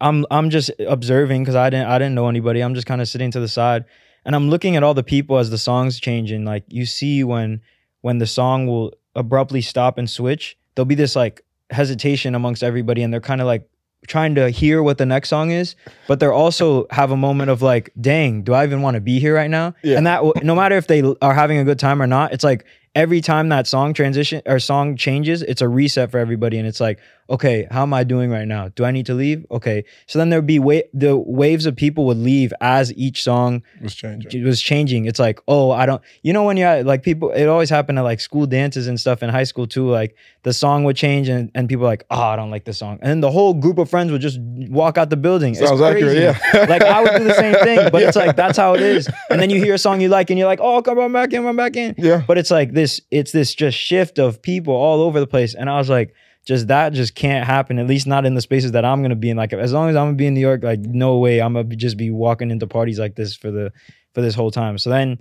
[0.00, 3.08] I'm I'm just observing because I didn't I didn't know anybody I'm just kind of
[3.08, 3.84] sitting to the side
[4.24, 7.60] and I'm looking at all the people as the songs changing like you see when
[8.00, 13.02] when the song will abruptly stop and switch there'll be this like hesitation amongst everybody
[13.02, 13.68] and they're kind of like
[14.08, 15.76] trying to hear what the next song is
[16.08, 19.20] but they're also have a moment of like dang do I even want to be
[19.20, 19.96] here right now Yeah.
[19.96, 22.64] and that no matter if they are having a good time or not it's like
[22.96, 26.80] every time that song transition or song changes it's a reset for everybody and it's
[26.80, 26.98] like
[27.32, 28.68] okay how am i doing right now?
[28.68, 29.44] Do i need to leave?
[29.50, 29.84] Okay.
[30.06, 33.94] So then there'd be wa- the waves of people would leave as each song was
[33.94, 34.40] changing.
[34.40, 35.06] it was changing.
[35.06, 38.02] It's like oh i don't you know when you're like people it always happened at
[38.02, 41.50] like school dances and stuff in high school too like the song would change and,
[41.54, 42.98] and people like oh i don't like this song.
[43.02, 45.54] And then the whole group of friends would just walk out the building.
[45.54, 46.38] Sounds it's accurate, crazy.
[46.54, 46.66] yeah.
[46.68, 49.08] like i would do the same thing but it's like that's how it is.
[49.30, 51.32] And then you hear a song you like and you're like oh come on back
[51.32, 51.94] in come back in.
[51.96, 52.22] Yeah.
[52.26, 55.54] but it's like this it's this just shift of people all over the place.
[55.54, 56.14] And i was like
[56.44, 59.30] just that just can't happen at least not in the spaces that i'm gonna be
[59.30, 59.36] in.
[59.36, 61.64] Like as long as i'm gonna be in new york like no way i'm gonna
[61.76, 63.72] just be walking into parties like this for the
[64.14, 64.76] for this whole time.
[64.78, 65.18] So then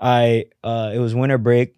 [0.00, 1.74] i uh it was winter break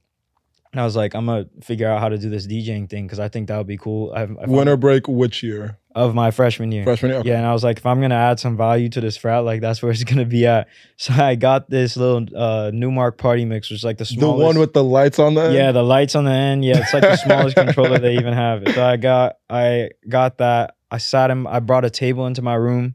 [0.73, 3.21] and i was like i'm gonna figure out how to do this djing thing because
[3.21, 4.13] i think that would be cool.
[4.13, 5.79] I, I found- Winter break, which year?
[5.99, 7.21] Of my freshman year Freshman year?
[7.21, 7.29] Okay.
[7.31, 9.61] yeah, and I was like, if I'm gonna add some value to this frat, like
[9.61, 10.69] that's where it's gonna be at.
[10.97, 14.39] So I got this little uh Numark party mix, which is like the smallest.
[14.39, 15.53] The one with the lights on there?
[15.53, 16.65] yeah, the lights on the end.
[16.65, 18.63] Yeah, it's like the smallest controller they even have.
[18.75, 20.75] So I got I got that.
[20.91, 21.47] I sat him.
[21.47, 22.95] I brought a table into my room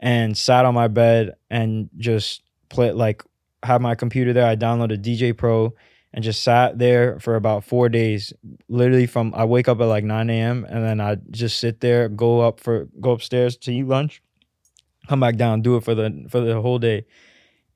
[0.00, 3.22] and sat on my bed and just play like
[3.62, 4.46] have my computer there.
[4.46, 5.74] I downloaded DJ Pro
[6.16, 8.32] and just sat there for about four days.
[8.68, 10.66] Literally from I wake up at like 9 a.m.
[10.68, 14.22] and then I just sit there, go up for go upstairs to eat lunch,
[15.08, 17.04] come back down, do it for the for the whole day.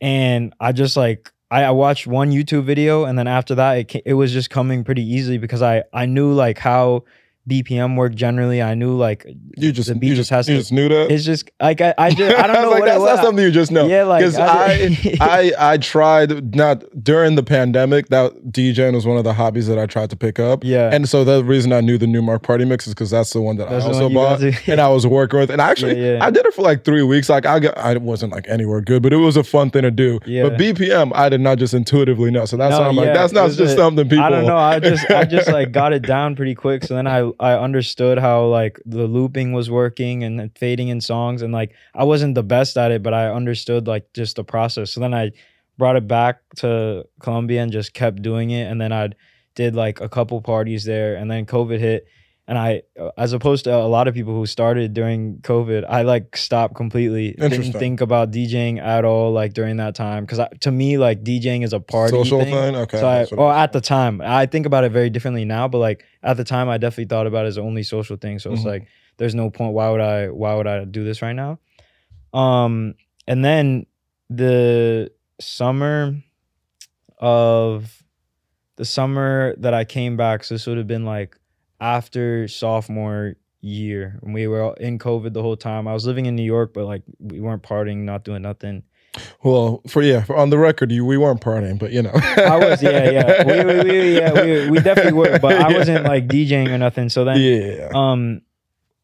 [0.01, 4.03] And I just like I, I watched one YouTube video and then after that it
[4.07, 7.05] it was just coming pretty easily because I I knew like how
[7.49, 8.63] BPM work generally.
[8.63, 9.25] I knew like
[9.57, 11.11] You just, the beat you just just, has you to- just knew that?
[11.11, 13.17] it's just like I, I just I don't know like, what that's it was.
[13.17, 13.87] not something you just know.
[13.87, 15.17] Yeah, like I- I,
[15.59, 19.79] I I tried not during the pandemic that DJing was one of the hobbies that
[19.79, 20.63] I tried to pick up.
[20.65, 20.91] Yeah.
[20.93, 23.57] and so the reason I knew the Numark Party Mix is because that's the one
[23.57, 25.51] that That's I also bought and I was working with.
[25.51, 26.25] And actually, Yeah, yeah.
[26.25, 27.29] I did it for like three weeks.
[27.29, 29.91] Like I got, I wasn't like anywhere good, but it was a fun thing to
[29.91, 30.21] do.
[30.27, 30.45] Yeah.
[30.49, 32.45] But BPM, I did not just intuitively know.
[32.45, 34.25] So that's No, why I'm like, that's not just a- something people.
[34.25, 34.57] I don't know.
[34.57, 36.85] I just I just like got it down pretty quick.
[36.85, 41.43] So then I I understood how like the looping was working and fading in songs
[41.43, 44.93] and like I wasn't the best at it, but I understood like just the process.
[44.93, 45.33] So then I
[45.79, 48.65] brought it back to Columbia and just kept doing it.
[48.71, 49.11] And then I
[49.55, 52.07] did like a couple parties there, and then COVID hit.
[52.51, 52.83] And I,
[53.17, 57.31] as opposed to a lot of people who started during COVID, I like stopped completely.
[57.31, 61.63] Didn't think about DJing at all, like during that time, because to me, like DJing
[61.63, 62.53] is a party social thing.
[62.53, 62.75] thing.
[62.75, 62.99] Okay.
[62.99, 65.69] So I, well, at the time, I think about it very differently now.
[65.69, 68.41] But like at the time, I definitely thought about it as the only social thing.
[68.41, 68.67] So it's Mhm.
[68.67, 69.73] like, there's no point.
[69.73, 70.31] Why would I?
[70.31, 71.61] Why would I do this right now?
[72.35, 72.97] Um,
[73.29, 73.87] and then
[74.29, 76.17] the summer
[77.19, 78.03] of
[78.75, 80.43] the summer that I came back.
[80.43, 81.37] So this would have been like
[81.81, 84.19] after sophomore year.
[84.23, 85.87] And we were all in COVID the whole time.
[85.89, 88.83] I was living in New York, but like we weren't partying, not doing nothing.
[89.43, 92.57] Well, for yeah, for, on the record, you we weren't partying, but you know, I
[92.57, 96.29] was, yeah, yeah, we, we, we, yeah, we, we definitely were, but I wasn't like
[96.29, 97.09] DJing or nothing.
[97.09, 98.43] So then, yeah, um,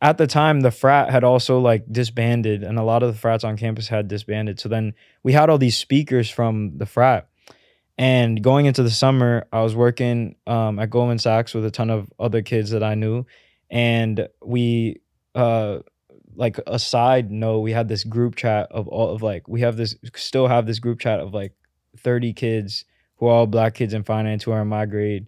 [0.01, 3.43] at the time, the frat had also like disbanded, and a lot of the frats
[3.43, 4.61] on campus had disbanded.
[4.61, 7.29] So then we had all these speakers from the frat.
[7.99, 11.89] And going into the summer, I was working um, at Goldman Sachs with a ton
[11.89, 13.25] of other kids that I knew,
[13.71, 15.01] and we
[15.35, 15.79] uh,
[16.37, 19.77] like a side note, we had this group chat of all of like we have
[19.77, 21.53] this still have this group chat of like
[21.99, 22.85] 30 kids
[23.17, 25.27] who are all black kids in finance who are in my grade.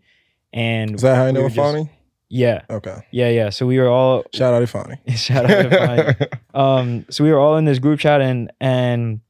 [0.52, 1.90] And is that how you we know Fani?
[2.30, 2.62] Yeah.
[2.68, 3.50] Okay, Yeah, yeah.
[3.50, 4.98] So we were all shout out to Fani.
[5.16, 6.30] shout out to Fani.
[6.54, 9.20] Um so we were all in this group chat and and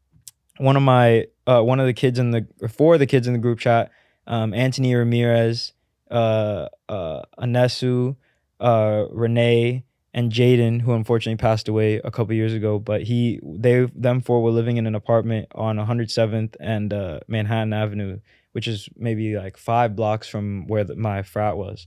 [0.59, 3.33] one of my uh one of the kids in the four of the kids in
[3.33, 3.90] the group chat,
[4.27, 5.73] um Anthony Ramirez,
[6.11, 8.16] uh uh Anesu,
[8.61, 13.87] uh Renee and Jaden, who unfortunately passed away a couple years ago, but he they
[13.94, 18.18] them four were living in an apartment on 107th and uh, Manhattan Avenue,
[18.53, 21.87] which is maybe like five blocks from where the, my frat was.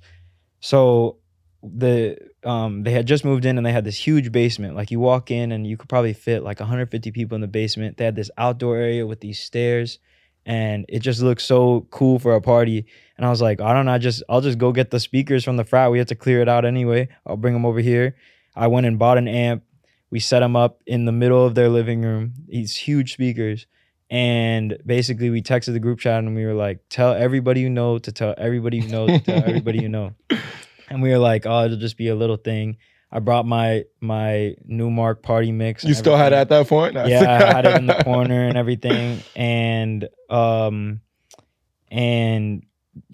[0.59, 1.17] So
[1.63, 4.75] the um they had just moved in and they had this huge basement.
[4.75, 7.97] Like you walk in and you could probably fit like 150 people in the basement.
[7.97, 9.99] They had this outdoor area with these stairs
[10.45, 12.85] and it just looked so cool for a party.
[13.17, 15.43] And I was like, I don't know, I just I'll just go get the speakers
[15.43, 15.91] from the frat.
[15.91, 17.09] We have to clear it out anyway.
[17.25, 18.15] I'll bring them over here.
[18.55, 19.63] I went and bought an amp.
[20.09, 22.33] We set them up in the middle of their living room.
[22.47, 23.65] These huge speakers.
[24.09, 27.97] And basically, we texted the group chat and we were like, tell everybody you know
[27.97, 30.13] to tell everybody you know to tell everybody you know.
[30.91, 32.77] And we were like, oh, it'll just be a little thing.
[33.11, 35.83] I brought my my Numark party mix.
[35.83, 36.95] You still had it at that point?
[36.95, 41.01] Yeah, I had it in the corner and everything, and um,
[41.89, 42.63] and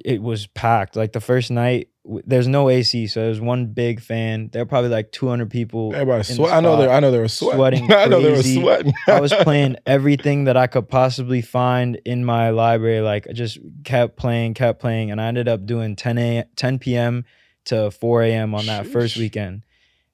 [0.04, 0.96] it was packed.
[0.96, 4.50] Like the first night, there's no AC, so there's one big fan.
[4.52, 5.94] There were probably like 200 people.
[5.94, 6.54] Everybody sweat.
[6.54, 6.86] I know they.
[6.86, 6.96] spot.
[6.96, 7.86] I know they were sweating.
[7.86, 8.94] sweating I know they were sweating.
[9.08, 13.02] I was playing everything that I could possibly find in my library.
[13.02, 16.80] Like I just kept playing, kept playing, and I ended up doing 10 a 10
[16.80, 17.26] p.m.
[17.68, 18.54] to 4 a.m.
[18.56, 19.64] on that first weekend.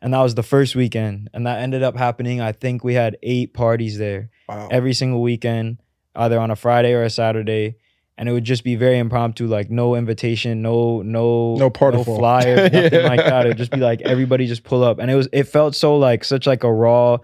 [0.02, 1.30] And that was the first weekend.
[1.34, 2.42] And that ended up happening.
[2.42, 4.68] I think we had eight parties there Wow.
[4.70, 5.78] every single weekend,
[6.16, 7.78] either on a Friday or a Saturday.
[8.18, 12.56] And it would just be very impromptu, like no invitation, no no No no flyer,
[12.70, 13.08] nothing Yeah.
[13.08, 13.46] like that.
[13.46, 15.98] It would just be like everybody just pull up, and it was it felt so
[15.98, 17.18] like such like a raw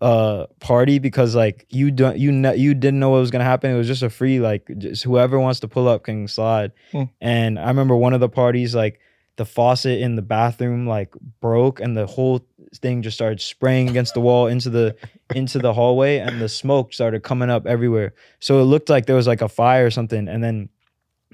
[0.00, 3.70] uh party because like you don't you know you didn't know what was gonna happen.
[3.70, 6.72] It was just a free like just whoever wants to pull up can slide.
[6.92, 7.04] Hmm.
[7.20, 9.00] And I remember one of the parties like
[9.36, 14.14] the faucet in the bathroom like broke and the whole thing just started spraying against
[14.14, 14.96] the wall into the
[15.34, 18.14] into the hallway and the smoke started coming up everywhere.
[18.40, 20.28] So it looked like there was like a fire or something.
[20.28, 20.68] And then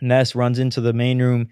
[0.00, 1.48] Ness runs into the main room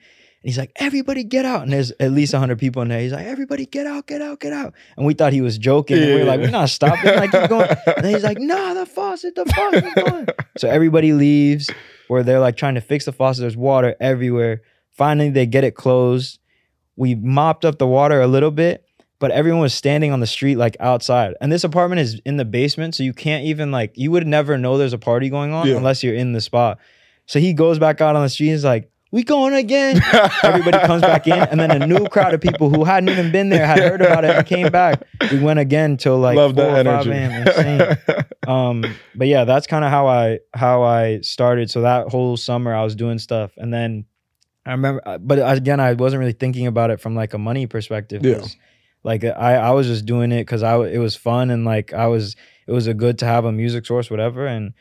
[0.47, 1.63] and he's like, everybody get out.
[1.63, 3.01] And there's at least 100 people in there.
[3.01, 4.75] He's like, everybody get out, get out, get out.
[4.97, 5.99] And we thought he was joking.
[5.99, 7.17] And we were like, we're not stopping.
[7.17, 7.69] Like, keep going.
[7.97, 10.29] And he's like, nah, the faucet, the faucet's going.
[10.57, 11.69] So everybody leaves
[12.07, 13.41] where they're like trying to fix the faucet.
[13.41, 14.63] There's water everywhere.
[14.97, 16.39] Finally, they get it closed.
[16.97, 18.85] We mopped up the water a little bit,
[19.19, 21.35] but everyone was standing on the street like outside.
[21.41, 24.57] And this apartment is in the basement, so you can't even like you would never
[24.57, 25.77] know there's a party going on Yeah.
[25.77, 26.79] unless you're in the spot.
[27.27, 28.49] So he goes back out on the street.
[28.49, 30.01] and He's like, "We going again."
[30.43, 33.49] Everybody comes back in, and then a new crowd of people who hadn't even been
[33.51, 35.03] there had heard about it and came back.
[35.31, 37.11] We went again till like Love four or five energy.
[37.11, 37.47] a.m.
[37.47, 37.99] Insane.
[38.47, 38.85] Um,
[39.17, 41.69] but yeah, that's kind of how I how I started.
[41.69, 44.05] So that whole summer I was doing stuff, and then
[44.67, 47.67] I remember, uh, but again, I wasn't really thinking about it from like a money
[47.67, 48.25] perspective.
[48.27, 48.45] Yeah.
[49.05, 52.09] Like I, I was just doing it because I it was fun and like I
[52.09, 52.35] was
[52.67, 54.73] it was a good to have a music source whatever and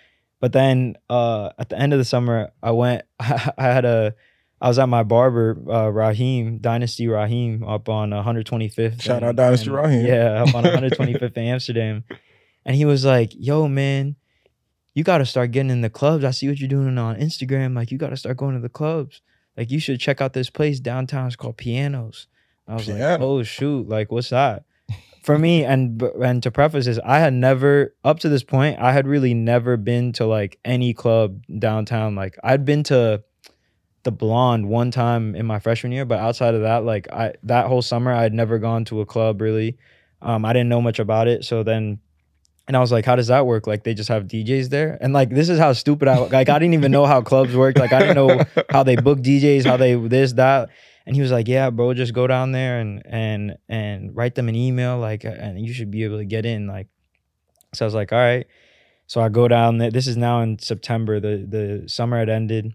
[0.42, 4.16] but then uh at the end of the summer I went I had a
[4.60, 9.36] I was at my barber uh Raheem Dynasty Raheem up on 125th Shout and- out
[9.36, 10.06] Dynasty and- Raheem.
[10.08, 12.04] yeah up on 125th in Amsterdam
[12.66, 14.16] and he was like yo man
[14.96, 17.76] you got to start getting in the clubs I see what you're doing on Instagram
[17.76, 19.22] like you got to start going to the clubs
[19.58, 21.28] like you should check out this place downtown.
[21.28, 22.28] It's called Pianos.
[22.68, 23.88] I was like oh shoot.
[23.88, 24.66] Like what's that?
[25.24, 28.92] For me and and to preface this i had never up to this point i
[28.92, 32.14] had really never been to like any club downtown.
[32.16, 33.24] Like i'd been to
[34.04, 37.66] the blonde one time in my freshman year but outside of that like i that
[37.66, 39.78] whole summer i had never gone to a club really.
[40.22, 41.44] Um i didn't know much about it.
[41.44, 42.00] So then
[42.68, 43.68] and I was like, how does that work?
[43.68, 44.98] Like they just have DJs there?
[45.00, 46.32] And like this is how stupid I was.
[46.32, 47.78] like I didn't even know how clubs worked.
[47.78, 50.70] Like I didn't know how they book DJs, how they this, that.
[51.06, 54.50] And he was like, "Yeah, bro, just go down there and and and write them
[54.50, 56.88] an email, like, and you should be able to get in." Like,
[57.76, 58.48] so I was like, "All right."
[59.06, 59.92] So I go down there.
[59.92, 61.20] This is now in September.
[61.20, 62.74] The the summer had ended.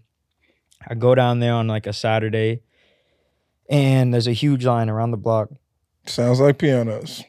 [0.87, 2.61] I go down there on like a Saturday,
[3.69, 5.49] and there's a huge line around the block.
[6.05, 7.23] Sounds like pianos.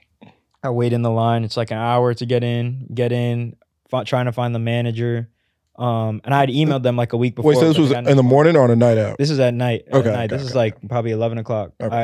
[0.62, 1.44] I wait in the line.
[1.44, 2.86] It's like an hour to get in.
[2.94, 3.56] Get in.
[3.88, 5.28] Fi- trying to find the manager.
[5.76, 7.50] Um, and I had emailed them like a week before.
[7.50, 9.18] Wait, so this was in the morning or on a night out?
[9.18, 9.84] This is at night.
[9.88, 10.24] At Okay, night.
[10.32, 11.72] okay, this is okay, like probably eleven o'clock.
[11.80, 11.94] Okay.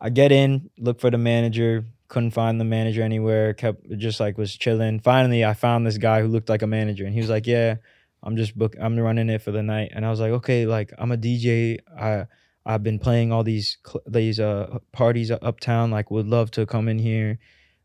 [0.00, 3.52] I I get in, look for the manager, couldn't find the manager anywhere.
[3.52, 5.00] Kept just like was chilling.
[5.00, 7.76] Finally, I found this guy who looked like a manager, and he was like, "Yeah,
[8.22, 8.76] I'm just book.
[8.80, 11.78] I'm running it for the night." And I was like, "Okay, like I'm a DJ.
[11.98, 12.26] I
[12.64, 15.90] I've been playing all these cl- these uh parties uptown.
[15.90, 17.38] Like, would love to come in here."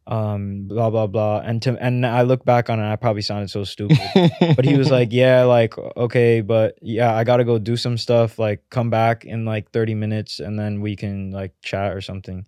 [0.09, 1.41] Um, blah blah blah.
[1.41, 3.99] And to and I look back on it, I probably sounded so stupid
[4.55, 8.39] but he was like, "Yeah, like okay, but yeah, I gotta go do some stuff.
[8.39, 12.47] Like, come back in like 30 minutes, and then we can like chat or something."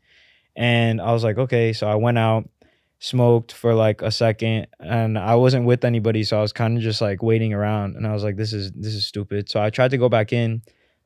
[0.55, 2.49] And I was like, "Okay." So I went out,
[2.97, 6.81] smoked for like a second, and I wasn't with anybody, so I was kind of
[6.83, 7.95] just like waiting around.
[7.95, 10.33] And I was like, "This is this is stupid." So I tried to go back
[10.33, 10.63] in.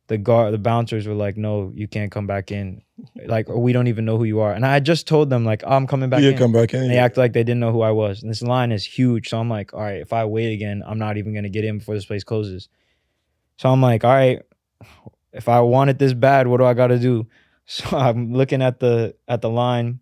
[0.08, 2.82] The guard, the bouncers were like, "No, you can't come back in.
[3.26, 5.72] Like, we don't even know who you are." And I just told them like, oh,
[5.72, 6.82] "I'm coming back you in." come back in.
[6.82, 8.22] And they act like they didn't know who I was.
[8.22, 9.30] And this line is huge.
[9.30, 11.80] So I'm like, all right, if I wait again, I'm not even gonna get in
[11.80, 12.70] before this place closes.
[13.58, 14.42] So I'm like, all right,
[15.34, 17.28] if I want it this bad, what do I gotta do?
[17.68, 20.00] So I'm looking at the at the line.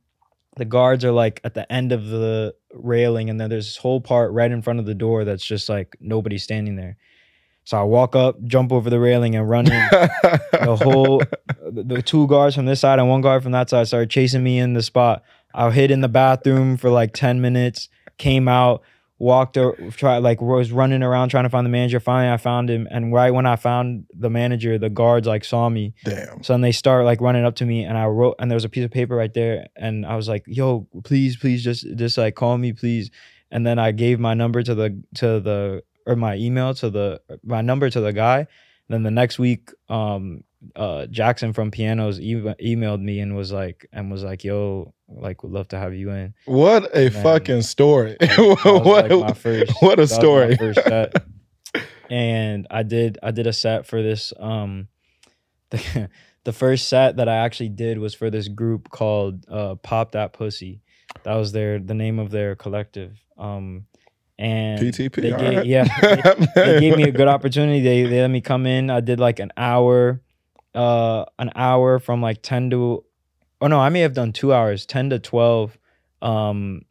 [0.57, 4.01] The guards are like at the end of the railing, and then there's this whole
[4.01, 6.97] part right in front of the door that's just like nobody standing there.
[7.65, 9.71] So I walk up, jump over the railing, and run in
[10.51, 11.21] the whole
[11.61, 14.59] the, two guards from this side and one guard from that side started chasing me
[14.59, 15.23] in the spot.
[15.53, 18.81] I hid in the bathroom for like 10 minutes, came out,
[19.19, 21.99] walked or tried like was running around trying to find the manager.
[21.99, 22.87] Finally I found him.
[22.91, 25.93] And right when I found the manager, the guards like saw me.
[26.03, 26.43] Damn.
[26.43, 28.65] So then they start like running up to me and I wrote and there was
[28.65, 29.67] a piece of paper right there.
[29.75, 33.11] And I was like, yo, please, please just just like call me, please.
[33.49, 37.21] And then I gave my number to the to the or my email to the
[37.43, 38.47] my number to the guy.
[38.89, 40.43] Then the next week, um,
[40.75, 45.43] uh, Jackson from Pianos e- emailed me and was like, and was like, "Yo, like,
[45.43, 48.17] would love to have you in." What a fucking story.
[48.37, 49.73] What, like my first.
[49.79, 50.55] what a story.
[50.57, 51.13] first set.
[52.09, 54.33] and I did I did a set for this.
[54.39, 54.87] Um,
[55.69, 56.09] the
[56.43, 60.33] the first set that I actually did was for this group called uh, Pop That
[60.33, 60.81] Pussy.
[61.23, 63.23] That was their the name of their collective.
[63.37, 63.85] Um,
[64.39, 65.15] and PTP.
[65.21, 65.65] they gave- right.
[65.65, 67.79] yeah, they gave me a good opportunity.
[67.81, 68.89] They they let me come in.
[68.89, 70.21] I did like an hour,
[70.75, 73.03] uh, an hour from like ten to,
[73.61, 75.77] oh no, I may have done two hours, ten to twelve,
[76.21, 76.83] um,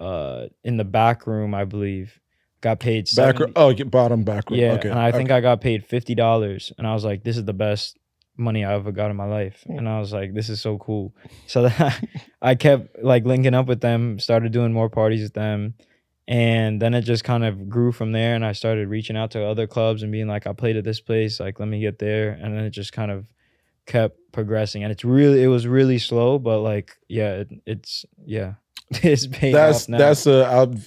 [0.00, 2.18] uh, in the back room, I believe.
[2.60, 4.60] Got paid Back, 70 oh, bottom back room.
[4.60, 4.88] yeah, okay.
[4.88, 5.36] and I think okay.
[5.38, 7.98] I got paid fifty dollars, and I was like, "This is the best
[8.36, 9.78] money I ever got in my life," Hmm.
[9.78, 11.12] and I was like, "This is so cool."
[11.48, 12.04] So that
[12.40, 15.74] I kept like linking up with them, started doing more parties with them,
[16.28, 18.34] and then it just kind of grew from there.
[18.34, 21.00] And I started reaching out to other clubs and being like, "I played at this
[21.00, 23.26] place, like let me get there," and then it just kind of
[23.86, 24.82] kept progressing.
[24.84, 28.54] And it's really, it was really slow, but like, yeah, it, it's yeah,
[28.90, 29.98] it's paid that's off now.
[29.98, 30.44] that's a,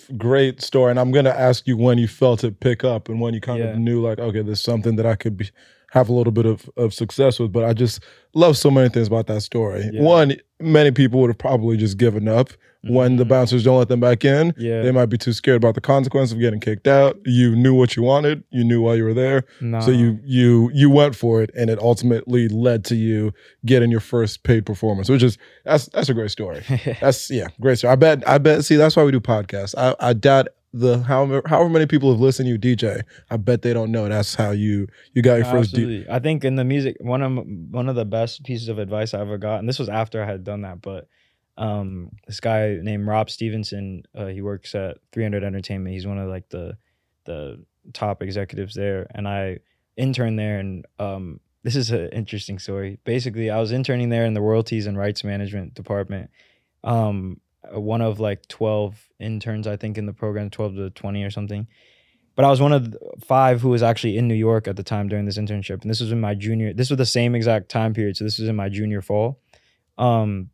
[0.09, 3.19] a great story, and I'm gonna ask you when you felt it pick up and
[3.19, 3.71] when you kind Yeah.
[3.71, 5.49] of knew like, okay, there's something that I could be
[5.91, 7.53] have a little bit of, of success with.
[7.53, 9.89] But I just love so many things about that story.
[9.93, 10.01] Yeah.
[10.01, 12.49] One, many people would have probably just given up
[12.87, 13.29] when the Mhm.
[13.29, 14.53] bouncers don't let them back in.
[14.57, 17.17] yeah, They might be too scared about the consequence of getting kicked out.
[17.25, 18.43] You knew what you wanted.
[18.51, 19.43] You knew why you were there.
[19.61, 19.79] no.
[19.79, 23.33] So you you you went for it, and it ultimately led to you
[23.65, 26.61] getting your first paid performance, which is that's that's a great story.
[27.01, 27.91] That's yeah, great story.
[27.91, 28.63] I bet I bet.
[28.65, 29.73] See, that's why we do podcasts.
[29.77, 33.01] I I doubt the however however many people have listened to you DJ.
[33.31, 35.73] I bet they don't know that's how you you got your first.
[35.73, 36.09] D- Absolutely.
[36.13, 37.31] I think in the music, one of
[37.71, 40.25] one of the best pieces of advice I ever got, and this was after I
[40.25, 41.07] had done that, but
[41.57, 45.93] um, this guy named Rob Stevenson, uh, he works at 300 Entertainment.
[45.93, 46.77] He's one of like the
[47.25, 49.59] the top executives there, and I
[49.97, 50.59] interned there.
[50.59, 52.99] And um, this is an interesting story.
[53.03, 56.29] Basically, I was interning there in the royalties and rights management department.
[56.83, 57.39] Um,
[57.71, 61.67] one of like 12 interns, I think, in the program, 12 to 20 or something
[62.35, 65.07] but I was one of five who was actually in New York at the time
[65.07, 66.73] during this internship, and this was in my junior.
[66.73, 69.39] This was the same exact time period, so this was in my junior fall.
[69.97, 70.49] Um,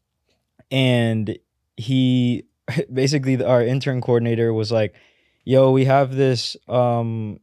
[0.71, 1.37] and
[1.77, 2.45] he
[2.93, 4.95] basically our intern coordinator was like,
[5.43, 7.39] "Yo, we have this um,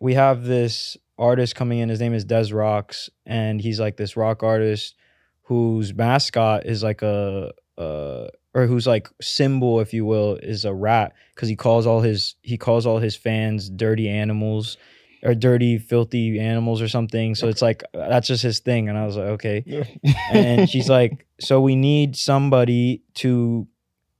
[0.00, 1.88] we have this artist coming in.
[1.88, 4.96] His name is Des Rocs, and he's like this rock artist
[5.42, 10.72] whose mascot is like a uh or whose like symbol if you will is a
[10.72, 14.76] rat because he calls all his he calls all his fans dirty animals
[15.24, 17.34] or dirty filthy animals or something.
[17.34, 18.88] So it's like uh, that's just his thing.
[18.88, 19.86] And i was like okay.
[20.30, 23.66] And she's like so we need somebody to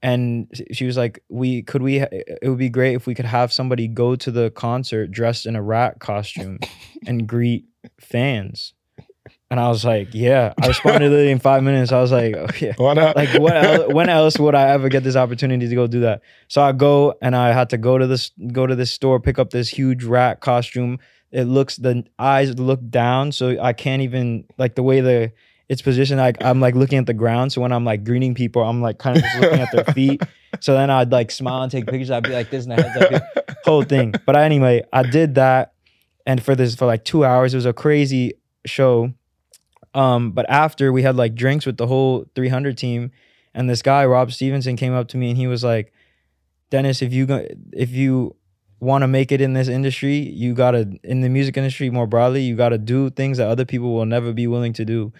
[0.04, 3.52] and she was like we could we it would be great if we could have
[3.52, 6.58] somebody go to the concert dressed in a rat costume
[7.06, 7.64] and greet
[7.98, 8.74] fans
[9.54, 10.52] And I was like, yeah.
[10.60, 11.92] I responded literally in five minutes.
[11.92, 12.72] I was like, oh, yeah.
[12.76, 13.14] Why not?
[13.14, 13.54] Like what?
[13.54, 16.22] el when else would I ever get this opportunity to go do that?
[16.48, 19.38] So I go and I had to go to this go to this store, pick
[19.38, 20.98] up this huge rat costume.
[21.30, 25.30] It looks the eyes look down, so I can't even like the way the
[25.68, 26.18] it's positioned.
[26.18, 27.52] Like I'm like looking at the ground.
[27.52, 30.20] So when I'm like greeting people, I'm like kind of just looking at their feet.
[30.58, 32.10] So then I'd like smile and take pictures.
[32.10, 34.14] I'd be like this and the heads up whole thing.
[34.26, 35.74] But anyway, I did that,
[36.26, 38.32] and for this for like two hours, it was a crazy
[38.66, 39.12] show.
[39.94, 43.12] Um, but after we had like drinks with the whole 300 team,
[43.54, 45.92] and this guy Rob Stevenson came up to me and he was like,
[46.70, 48.36] "Dennis, if you go, if you
[48.80, 52.42] want to make it in this industry, you gotta in the music industry more broadly,
[52.42, 55.12] you gotta do things that other people will never be willing to do."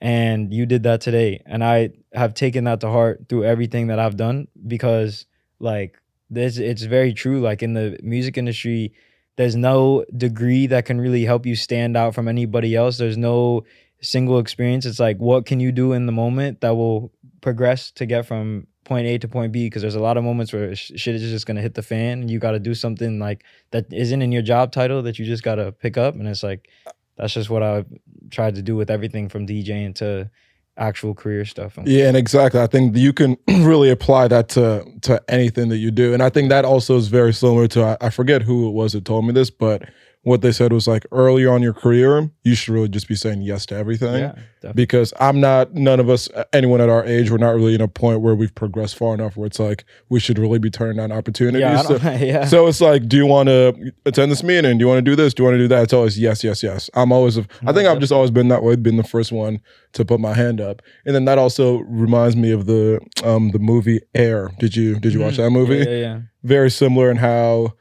[0.00, 3.98] And you did that today, and I have taken that to heart through everything that
[3.98, 5.24] I've done because,
[5.58, 5.98] like,
[6.28, 7.40] this it's very true.
[7.40, 8.92] Like in the music industry,
[9.36, 12.98] there's no degree that can really help you stand out from anybody else.
[12.98, 13.64] There's no
[14.06, 14.86] single experience.
[14.86, 18.66] It's like what can you do in the moment that will progress to get from
[18.84, 19.66] point A to point B?
[19.66, 22.20] Because there's a lot of moments where sh- shit is just gonna hit the fan,
[22.20, 25.24] and you got to do something like that isn't in your job title that you
[25.24, 26.14] just got to pick up.
[26.14, 26.68] And it's like
[27.16, 27.84] that's just what I
[28.30, 30.30] tried to do with everything from DJing to
[30.78, 31.78] actual career stuff.
[31.78, 32.60] And Yeah, and exactly.
[32.60, 36.30] I think you can really apply that to to anything that you do, and I
[36.30, 39.26] think that also is very similar to I, I forget who it was that told
[39.26, 39.88] me this, but
[40.26, 43.42] what they said was like earlier on your career, you should really just be saying
[43.42, 44.22] yes to everything.
[44.22, 44.72] yeah.
[44.74, 47.86] Because I'm not, none of us, anyone at our age, we're not really in a
[47.86, 51.12] point where we've progressed far enough where it's like we should really be turning down
[51.12, 51.60] opportunities.
[51.60, 52.44] yeah, So- yeah.
[52.46, 54.76] so it's like, do you want to attend this meeting?
[54.78, 55.32] Do you want to do this?
[55.34, 55.84] Do you want to do that?
[55.84, 56.90] It's always yes, yes, yes.
[56.94, 59.60] I'm always, I think I've just always been that way, been the first one
[59.92, 60.82] to put my hand up.
[61.04, 64.50] And then that also reminds me of the um the movie Air.
[64.58, 65.44] Did you did you watch Mhm.
[65.44, 65.76] that movie?
[65.76, 66.20] Yeah, yeah.
[66.42, 67.74] Very similar in how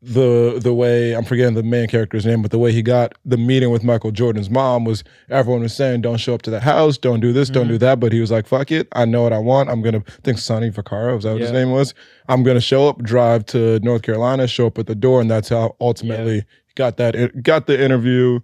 [0.00, 3.36] the the way I'm forgetting the main character's name, but the way he got the
[3.36, 6.96] meeting with Michael Jordan's mom was everyone was saying, "Don't show up to the house,
[6.96, 7.72] don't do this, don't Mm-hmm.
[7.72, 9.68] do that." But he was like, "Fuck it, I know what I want.
[9.70, 11.94] I'm gonna." I think Sonny Vaccaro was that what his name was.
[12.28, 15.48] I'm gonna show up, drive to North Carolina, show up at the door, and that's
[15.48, 16.36] how ultimately
[16.66, 18.38] he got that got the interview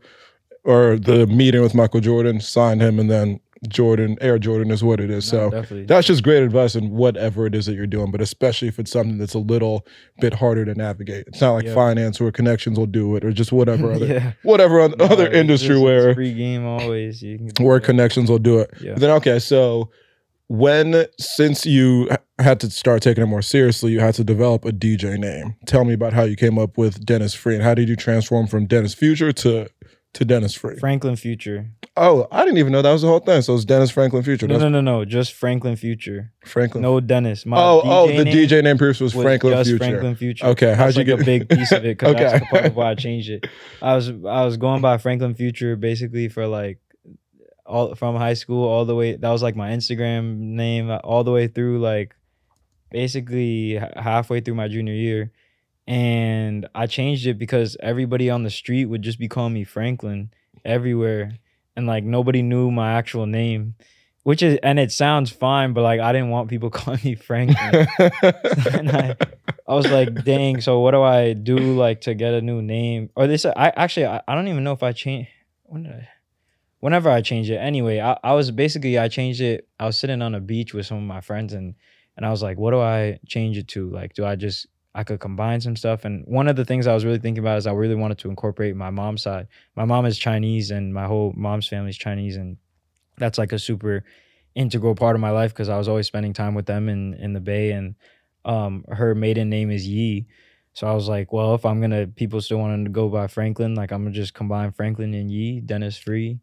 [0.64, 3.38] or the meeting with Michael Jordan, signed him, and then
[3.68, 5.32] Jordan Air Jordan is what it is.
[5.32, 5.86] No, so definitely.
[5.86, 8.90] that's just great advice in whatever it is that you're doing, but especially if it's
[8.90, 9.86] something that's a little
[10.20, 11.24] bit harder to navigate.
[11.28, 11.74] It's not like Yeah.
[11.74, 14.32] finance where connections will do it, or just whatever other yeah.
[14.42, 17.22] whatever No, other industry just- where free game always.
[17.22, 18.70] You can where connections will do it.
[18.80, 18.94] Yeah.
[18.96, 19.90] Then okay, so
[20.48, 22.08] when since you
[22.38, 25.54] had to start taking it more seriously, you had to develop a DJ name.
[25.66, 28.46] Tell me about how you came up with Dennis Free and how did you transform
[28.46, 29.68] from Dennis Future to
[30.14, 30.76] to Dennis Free?
[30.76, 31.70] Franklin Future.
[31.96, 33.40] Oh, I didn't even know that was the whole thing.
[33.42, 34.48] So it's Dennis Franklin Future.
[34.48, 35.04] No, That's no, no, no.
[35.04, 36.32] Just Franklin Future.
[36.44, 36.82] Franklin.
[36.82, 37.46] No Dennis.
[37.46, 39.84] My oh, oh, the name DJ name previous was was Franklin just Future.
[39.84, 40.46] Franklin Future.
[40.46, 41.98] Okay, how'd That's you like get a big piece of it?
[41.98, 42.24] Because Okay.
[42.24, 43.46] that's the part of why I changed it.
[43.80, 46.78] I was I was going by Franklin Future basically for like
[47.66, 49.16] all from high school all the way.
[49.16, 52.14] That was like my Instagram name all the way through like
[52.90, 55.32] basically halfway through my junior year.
[55.86, 60.30] And I changed it because everybody on the street would just be calling me Franklin
[60.64, 61.38] everywhere.
[61.76, 63.74] And like nobody knew my actual name.
[64.22, 67.86] Which is and it sounds fine, but like I didn't want people calling me Franklin.
[68.72, 69.16] and I,
[69.68, 73.10] I was like, dang, so what do I do like to get a new name?
[73.16, 75.28] Or this I actually I, I don't even know if I change
[75.64, 76.08] when did I
[76.80, 77.56] whenever I changed it.
[77.56, 79.68] Anyway, I, I was basically I changed it.
[79.78, 81.74] I was sitting on a beach with some of my friends and
[82.16, 83.90] and I was like, what do I change it to?
[83.90, 86.04] Like, do I just I could combine some stuff.
[86.04, 88.30] And one of the things I was really thinking about is I really wanted to
[88.30, 89.48] incorporate my mom's side.
[89.74, 92.56] My mom is Chinese and my whole mom's family is Chinese and
[93.18, 94.04] that's like a super
[94.54, 97.32] integral part of my life because I was always spending time with them in in
[97.32, 97.96] the Bay and
[98.44, 100.26] um her maiden name is Yi.
[100.74, 103.74] So I was like, well, if I'm gonna people still wanting to go by Franklin,
[103.74, 106.38] like I'm gonna just combine Franklin and Yi, Dennis Free.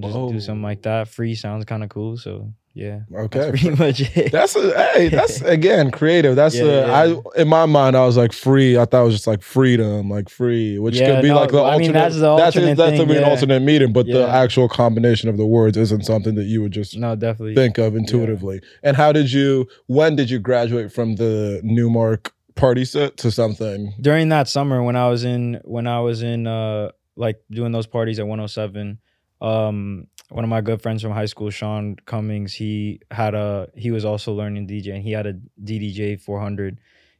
[0.00, 0.30] Just Whoa.
[0.30, 1.08] do something like that.
[1.08, 2.16] Free sounds kind of cool.
[2.16, 3.00] So yeah.
[3.14, 3.38] Okay.
[3.38, 4.32] That's pretty much it.
[4.32, 6.34] That's a, hey, that's again creative.
[6.34, 7.20] That's Yeah, a, yeah.
[7.36, 8.78] I in my mind I was like free.
[8.78, 11.50] I thought it was just like freedom, like free, which Yeah, could be no, like
[11.50, 11.78] the I alternate.
[11.80, 15.46] mean, that's the alternate that's thing, an alternate meaning, but the actual combination of the
[15.46, 17.54] words isn't something that you would just No, definitely.
[17.54, 18.60] think of intuitively.
[18.82, 19.68] And how did you?
[19.86, 23.92] When did you graduate from the Numark party set to something?
[24.00, 27.86] during that summer when I was in when I was in uh like doing those
[27.86, 28.98] parties at 107
[29.42, 33.90] um one of my good friends from high school Sean Cummings he had a he
[33.90, 36.78] was also learning DJ and he had a DDJ 400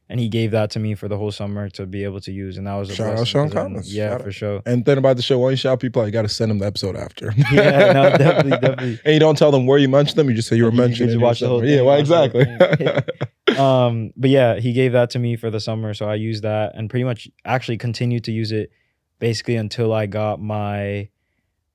[0.09, 2.57] and he gave that to me for the whole summer to be able to use
[2.57, 3.95] and that was a Shout out blessing Sean 'cause Cummings.
[3.95, 6.11] yeah Shout for sure And then about the show, when you shout people out, you
[6.11, 7.33] got to send them the episode after.
[7.53, 8.99] Yeah, no, definitely, definitely.
[9.05, 10.29] And you don't tell them where you mentioned them.
[10.29, 11.19] You just say you were You just mentioning.
[11.21, 13.57] watch the whole Yeah, thing, well, watch the whole exactly.
[13.57, 16.71] um but yeah he gave that to me for the summer so i used that
[16.75, 18.71] and pretty much actually continued to use it
[19.19, 21.09] basically until i got my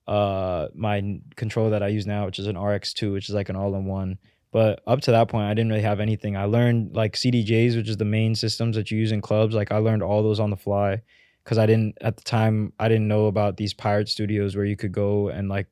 [0.06, 3.56] uh my controller that I use now, which is an RX2, which is like an
[3.56, 4.18] all-in-one.
[4.52, 6.36] But up to that point, I didn't really have anything.
[6.36, 9.54] I learned like CDJs, which is the main systems that you use in clubs.
[9.54, 11.02] Like I learned all those on the fly
[11.44, 14.76] because I didn't at the time I didn't know about these pirate studios where you
[14.76, 15.66] could go and like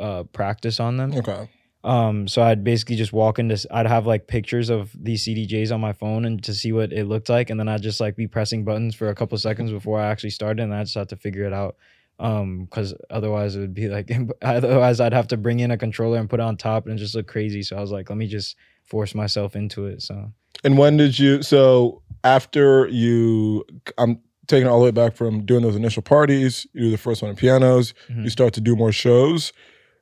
[0.00, 1.14] uh, practice on them.
[1.14, 1.48] Okay.
[1.84, 5.82] Um, so I'd basically just walk into, I'd have like pictures of these CDJs on
[5.82, 8.26] my phone and to see what it looked like, and then I'd just like be
[8.26, 11.16] pressing buttons for a couple seconds before I actually started, and I just had to
[11.16, 11.76] figure it out.
[12.20, 14.10] Um, because otherwise it would be like,
[14.42, 17.14] otherwise I'd have to bring in a controller and put it on top and just
[17.14, 17.62] look crazy.
[17.62, 20.02] So I was like, let me just force myself into it.
[20.02, 20.30] So
[20.62, 21.42] And when did you?
[21.42, 23.64] So after you,
[23.98, 26.66] I'm taking it all the way back from doing those initial parties.
[26.72, 27.94] You do the first one in pianos.
[28.08, 28.24] Mhm.
[28.24, 29.52] You start to do more shows.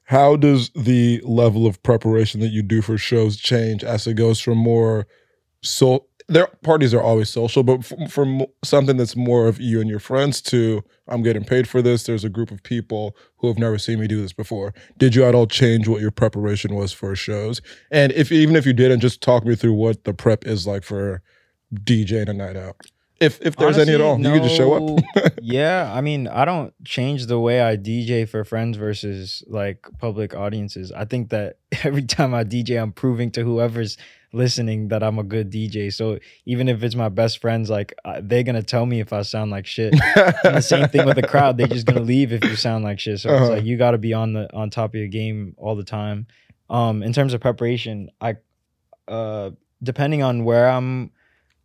[0.04, 4.40] How does the level of preparation that you do for shows change as it goes
[4.40, 5.06] from more
[5.62, 6.06] so?
[6.32, 9.98] Their parties are always social, but from, from something that's more of you and your
[9.98, 12.04] friends to I'm getting paid for this.
[12.04, 14.72] There's a group of people who have never seen me do this before.
[14.98, 17.60] Did you at all change what your preparation was for shows?
[17.90, 20.84] And if even if you didn't, just talk me through what the prep is like
[20.84, 21.22] for
[21.74, 22.76] DJing a night out.
[23.20, 25.32] If if there's any at all, Honestly, you can just show up.
[25.42, 30.34] yeah, I mean, I don't change the way I DJ for friends versus like public
[30.34, 30.90] audiences.
[30.90, 33.96] I think that every time I DJ, I'm proving to whoever's
[34.32, 35.92] listening that I'm a good DJ.
[35.92, 39.22] So even if it's my best friends, like uh, they're gonna tell me if I
[39.22, 39.94] sound like shit.
[40.44, 42.98] And the same thing with the crowd; they're just gonna leave if you sound like
[42.98, 43.20] shit.
[43.20, 43.50] So it's Uh-huh.
[43.56, 46.26] like you got to be on the on top of your game all the time.
[46.70, 48.36] Um, in terms of preparation, I,
[49.08, 49.50] uh,
[49.82, 51.10] depending on where I'm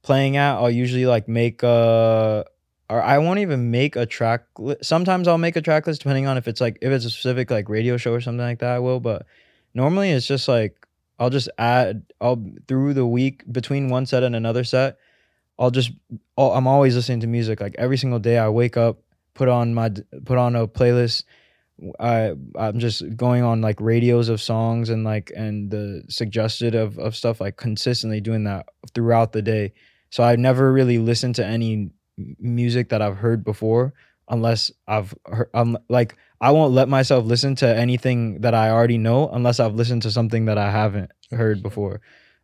[0.02, 2.46] playing at, I'll usually like make a,
[2.90, 4.42] or I won't even make a track.
[4.58, 7.10] Li- Sometimes I'll make a track list depending on if it's like if it's a
[7.10, 8.72] specific like radio show or something like that.
[8.72, 9.26] I will, but
[9.74, 10.87] normally it's just like
[11.20, 12.04] I'll just add.
[12.22, 14.98] I'll through the week between one set and another set.
[15.60, 15.92] I'll just
[16.38, 17.60] I'll, I'm always listening to music.
[17.60, 19.00] Like every single day, I wake up,
[19.34, 19.92] put on my
[20.26, 21.24] put on a playlist.
[22.00, 26.98] I I'm just going on like radios of songs and like and the suggested of
[27.00, 29.74] of stuff like consistently doing that throughout the day.
[30.10, 31.92] So I've never really listened to any
[32.40, 33.94] music that I've heard before
[34.30, 38.98] unless I've heard um, like I won't let myself listen to anything that I already
[38.98, 42.02] know unless I've listened to something that I haven't heard before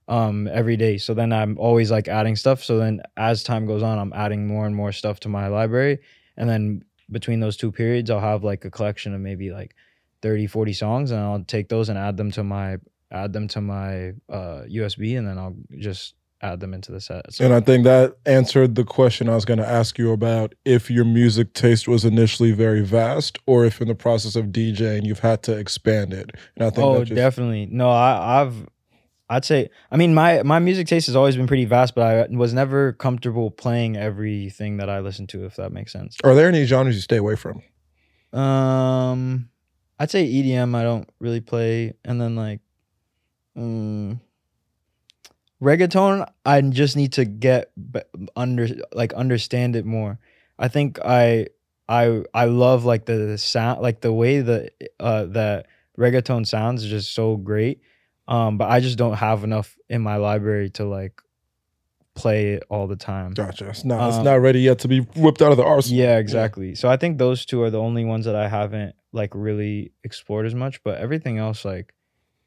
[0.08, 0.98] um every day.
[0.98, 2.64] So then i'm always like adding stuff.
[2.64, 6.00] So then as time goes on i'm adding more and more stuff to my library.
[6.36, 9.76] And then between those two periods i'll have like a collection of maybe like
[10.22, 12.78] 30 40 songs and i'll take those and add them to my
[13.12, 17.34] add them to my uh usb and then i'll just add them into the set
[17.34, 20.54] so And I think that answered the question I was going to ask you about
[20.66, 25.06] if your music taste was initially very vast or if in the process of DJing
[25.06, 26.32] you've had to expand it.
[26.56, 28.68] And I think oh that just, definitely no i i've
[29.30, 32.28] i'd say i mean my my music taste has always been pretty vast but i
[32.36, 36.48] was never comfortable playing everything that i listen to if that makes sense Are there
[36.48, 37.62] any genres you stay away from?
[38.34, 39.50] Um,
[40.00, 40.76] I'd say EDM.
[40.76, 42.62] I don't really play, and then like,
[43.56, 44.20] um,
[45.64, 46.30] reggaeton.
[46.46, 47.72] I just need to get
[48.36, 50.20] under like understand it more.
[50.60, 51.48] I think I
[51.88, 56.90] I I love like the sound, like the way the uh that reggaeton sounds is
[56.90, 57.82] just so great.
[58.28, 61.22] Um, but I just don't have enough in my library to like
[62.16, 63.32] play it all the time.
[63.32, 63.70] Gotcha.
[63.70, 66.00] It's not, it's Um, not ready yet to be whipped out of the arsenal.
[66.00, 66.76] Yeah, exactly.
[66.76, 70.46] So I think those two are the only ones that I haven't like really explored
[70.46, 71.94] as much, but everything else like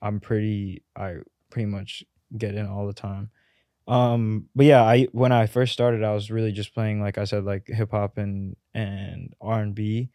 [0.00, 1.16] I'm pretty I
[1.50, 2.04] pretty much
[2.36, 3.30] get in all the time.
[3.88, 7.24] Um but yeah, I when I first started I was really just playing like I
[7.24, 10.10] said like hip hop and and R&B.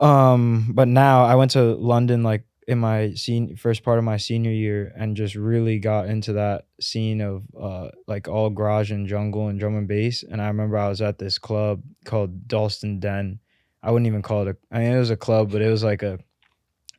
[0.00, 4.16] Um but now I went to London like in my scene first part of my
[4.16, 9.08] senior year and just really got into that scene of uh like all garage and
[9.08, 13.00] jungle and drum and bass and I remember I was at this club called Dalston
[13.00, 13.40] Den.
[13.82, 15.82] I wouldn't even call it a I mean it was a club but it was
[15.82, 16.20] like a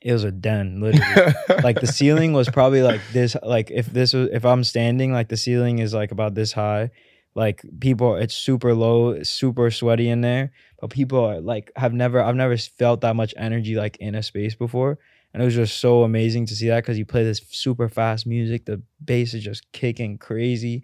[0.02, 1.34] it was a den literally.
[1.64, 5.30] like the ceiling was probably like this like if this was if I'm standing like
[5.30, 6.92] the ceiling is like about this high.
[7.34, 11.94] Like people it's super low, it's super sweaty in there, but people are like have
[11.94, 15.00] never I've never felt that much energy like in a space before
[15.34, 18.28] and it was just so amazing to see that because you play this super fast
[18.28, 20.84] music the bass is just kicking crazy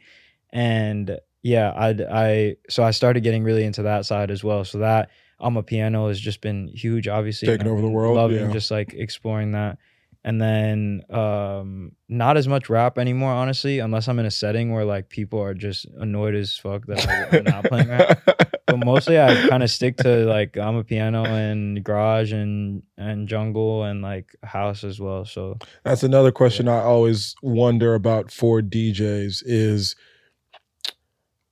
[0.52, 4.80] and yeah i i so i started getting really into that side as well so
[4.80, 5.10] that
[5.42, 8.52] amapiano has just been huge obviously Taking over the world, loving yeah.
[8.52, 9.78] just like exploring that
[10.24, 14.86] and then um not as much rap anymore honestly unless i'm in a setting where
[14.86, 18.20] like people are just annoyed as fuck that i'm not playing rap
[18.68, 24.02] but mostly I kind of stick to like amapiano and garage and and jungle and
[24.02, 25.26] like house as well.
[25.26, 29.96] So That's another question I always wonder about for DJs is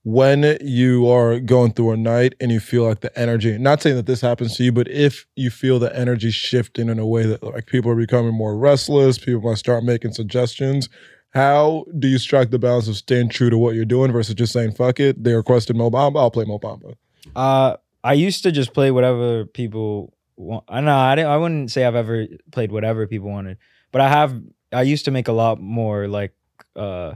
[0.05, 3.95] when you are going through a night and you feel like the energy, not saying
[3.95, 7.25] that this happens to you, but if you feel the energy shifting in a way
[7.25, 10.89] that like people are becoming more restless, people might start making suggestions.
[11.31, 14.53] How do you strike the balance of staying true to what you're doing versus just
[14.53, 15.23] saying "fuck it"?
[15.23, 16.93] They requested Mo Bamba, I'll play Mo Bamba.
[17.35, 20.65] Uh, I used to just play whatever people want.
[20.69, 23.57] I know I didn't, I wouldn't say I've ever played whatever people wanted,
[23.91, 24.39] but I have.
[24.71, 26.35] I used to make a lot more like.
[26.75, 27.15] uh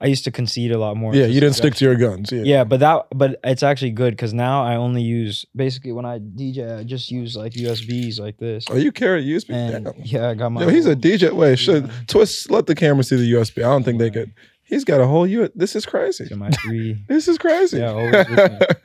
[0.00, 1.14] I used to concede a lot more.
[1.14, 2.30] Yeah, you didn't stick to your guns.
[2.30, 6.04] Yeah, Yeah, but that but it's actually good because now I only use basically when
[6.04, 8.64] I DJ I just use like USBs like this.
[8.70, 9.50] Oh, you carry USB?
[9.54, 9.94] And Damn.
[10.04, 10.62] yeah, I got my.
[10.62, 11.32] Yo, he's a DJ.
[11.32, 12.50] Wait, should twist?
[12.50, 13.58] Let the camera see the USB.
[13.58, 14.32] I don't think they could.
[14.62, 15.48] He's got a whole U.
[15.54, 16.32] This is crazy.
[16.34, 17.02] my three.
[17.08, 17.78] This is crazy.
[17.78, 18.26] Yeah, always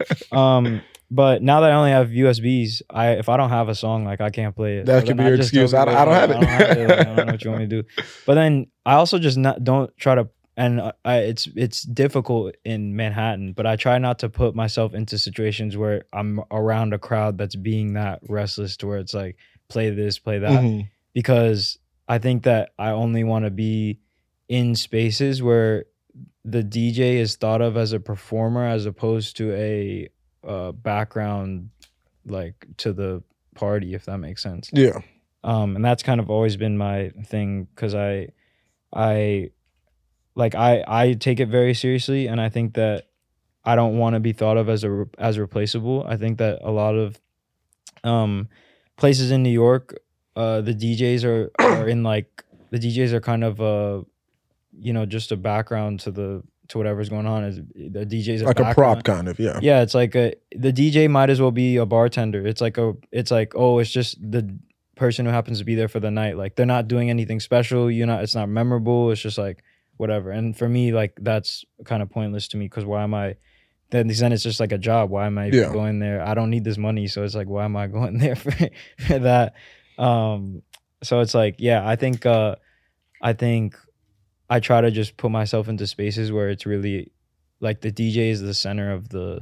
[0.32, 4.04] um, but now that I only have USBs, I if I don't have a song,
[4.06, 4.86] like I can't play it.
[4.88, 5.74] That So could be your excuse.
[5.74, 6.38] I don't- I don't have it.
[6.38, 6.90] I don't have it.
[6.90, 7.88] Like, I don't know what you want me to do.
[8.26, 10.28] But then I also just not don't try to.
[10.56, 14.94] And I- I, it's it's difficult in Manhattan, but I try not to put myself
[14.94, 19.38] into situations where I'm around a crowd that's being that restless to where it's like
[19.70, 20.90] play this, play that Mhm.
[21.14, 24.00] because I think that I only want to be
[24.48, 25.86] in spaces where
[26.46, 30.10] the DJ is thought of as a performer as opposed to a
[30.48, 31.70] uh, background
[32.26, 33.24] like to the
[33.56, 35.00] party if that makes sense Yeah.
[35.44, 38.30] um and that's kind of always been my thing cuz I
[38.94, 39.50] I
[40.36, 43.08] like I I take it very seriously and I think that
[43.64, 46.72] I don't want to be thought of as a as replaceable I think that a
[46.72, 47.20] lot of
[48.04, 48.50] um
[48.98, 50.00] places in New York
[50.36, 54.04] uh the DJs are are in like the DJs are kind of uh
[54.78, 58.46] you know just a background to the to whatever's going on is the DJs are
[58.46, 59.40] Like a prop, kind of.
[59.40, 59.60] Yeah.
[59.62, 62.46] yeah, it's like a the DJ might as well be a bartender.
[62.46, 64.58] It's like a it's like oh, it's just the
[64.96, 66.38] person who happens to be there for the night.
[66.38, 67.92] Like they're not doing anything special.
[67.92, 69.12] You know, it's not memorable.
[69.12, 69.64] It's just like
[69.98, 70.32] whatever.
[70.32, 73.36] And for me, like that's kind of pointless to me because why am I?
[73.90, 75.10] Then then it's just like a job.
[75.10, 75.72] Why am I Yeah.
[75.72, 76.22] going there?
[76.26, 78.52] I don't need this money, so it's like why am I going there for,
[79.00, 79.54] for that?
[79.98, 80.64] Um,
[81.04, 82.56] so it's like yeah, I think uh,
[83.22, 83.76] I think
[84.50, 87.12] I try to just put myself into spaces where it's really
[87.60, 89.42] like the DJ is the center of the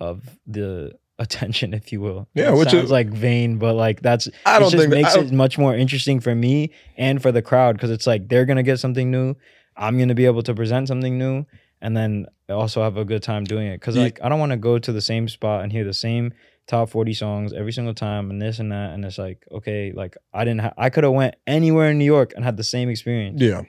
[0.00, 2.28] of the attention, if you will.
[2.34, 4.90] Yeah, It which sounds is- like vain, but like that's I it don't just think
[4.90, 8.06] that- makes I it much more interesting for me and for the crowd because it's
[8.06, 9.34] like they're gonna get something new.
[9.78, 11.46] I'm gonna be able to present something new,
[11.80, 13.80] and then also have a good time doing it.
[13.80, 15.94] Because Ye- like I don't want to go to the same spot and hear the
[15.94, 16.32] same
[16.66, 20.18] top 40 songs every single time and this and that and it's like okay like
[20.34, 22.90] i didn't ha- i could have went anywhere in new york and had the same
[22.90, 23.62] experience Yeah.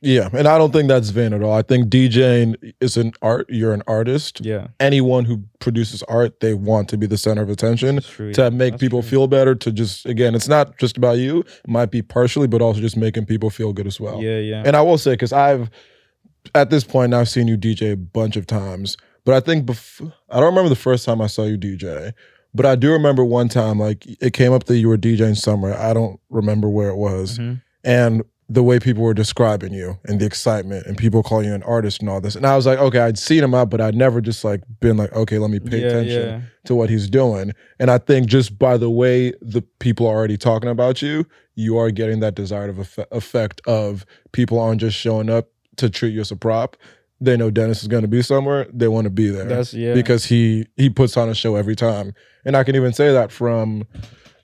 [0.00, 0.28] Yeah.
[0.32, 1.52] And I don't think that's vain at all.
[1.52, 3.46] I think DJing is an art.
[3.48, 4.40] You're an artist.
[4.44, 8.00] yeah Anyone who produces art, they want to be the center of attention.
[8.00, 8.48] true, to yeah.
[8.50, 9.10] make That's people true.
[9.10, 12.62] feel better to just again it's not just about you it might be partially but
[12.62, 15.32] also just making people feel good as well yeah yeah and i will say because
[15.32, 15.68] i've
[16.54, 20.12] at this point I've seen you dj a bunch of times but i think bef-
[20.30, 22.12] i don't remember the first time i saw you dj
[22.54, 25.76] but i do remember one time like it came up that you were djing somewhere
[25.78, 27.60] i don't remember where it was Mhm.
[27.84, 31.62] and the way people were describing you and the excitement and people calling you an
[31.64, 33.94] artist and all this and i was like okay i'd seen him out but i'd
[33.94, 36.40] never just like been like okay let me pay yeah, attention yeah.
[36.64, 37.52] to what he's doing.
[37.78, 41.76] And I think just by the way the people are already talking about you, you
[41.78, 42.76] are getting that desired
[43.10, 46.76] effect of people aren't just showing up to treat you as a prop.
[47.20, 48.68] They know Dennis is going to be somewhere.
[48.72, 49.94] They want to be there That's yeah.
[49.94, 52.14] because he he puts on a show every time.
[52.44, 53.86] And I can even say that from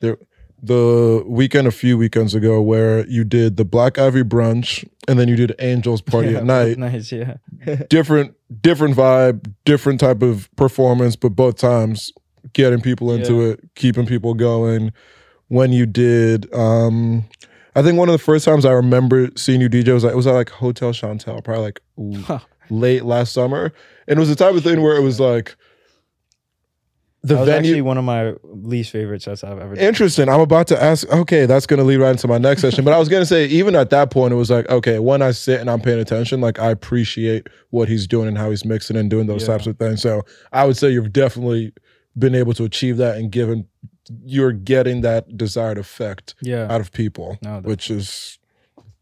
[0.01, 0.19] the
[0.67, 5.29] the weekend a few weekends ago where you did the Black Ivy brunch and then
[5.29, 7.37] you did Angels party yeah, at night Nice, yeah.
[7.91, 12.13] different different vibe, different type of performance, but both times
[12.53, 13.49] getting people into Yeah.
[13.53, 14.93] it, keeping people going.
[15.49, 17.25] When you did, um,
[17.77, 20.17] I think one of the first times I remember seeing you DJ was like it
[20.17, 21.81] was at like Hotel Chantelle, probably like
[22.25, 22.39] Huh.
[22.71, 23.73] late last summer,
[24.09, 25.55] and it was the type of thing where it was like
[27.27, 27.71] the that venue.
[27.71, 29.85] actually one of my least favorite sets I've ever done.
[29.85, 30.29] Interesting.
[30.29, 31.09] I'm about to ask.
[31.11, 32.85] Okay, that's going to lead right into my next session.
[32.85, 35.23] But I was going to say, even at that point, it was like, okay, when
[35.23, 38.65] I sit and I'm paying attention, like I appreciate what he's doing and how he's
[38.65, 39.55] mixing and doing those Yeah.
[39.57, 40.03] types of things.
[40.03, 40.23] So
[40.53, 41.73] I would say you've definitely
[42.17, 43.67] been able to achieve that and given
[44.25, 46.67] you're getting that desired effect Yeah.
[46.71, 48.39] out of people, No, which is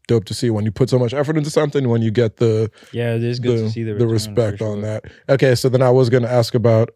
[0.07, 1.89] dope to see when you put so much effort into something.
[1.89, 4.81] When you get the yeah, it is good the, to see the, the respect on
[4.81, 5.03] that.
[5.29, 6.89] Okay, so then I was going to ask about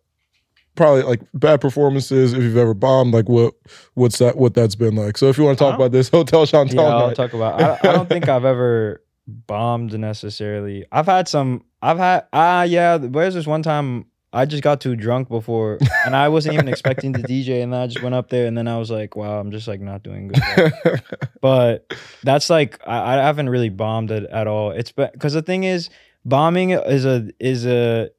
[0.78, 3.54] probably like bad performances if you've ever bombed like what
[3.96, 6.46] what's that what that's been like so if you want to talk about this hotel
[6.46, 7.62] Chantelle Yeah, I'll night- talk about.
[7.62, 10.86] I, I don't think I've ever bombed necessarily.
[10.92, 11.66] I've had some.
[11.82, 12.26] I've had.
[12.32, 12.96] Ah, yeah.
[12.98, 14.06] Where's this one time?
[14.34, 17.80] I just got too drunk before, and I wasn't even expecting to DJ, and then
[17.82, 20.04] I just went up there, and then I was like, "Wow, I'm just like not
[20.04, 20.74] doing good."
[21.42, 24.72] but that's like I, I haven't really bombed it at all.
[24.72, 25.90] It's because the thing is,
[26.26, 28.10] bombing is a is a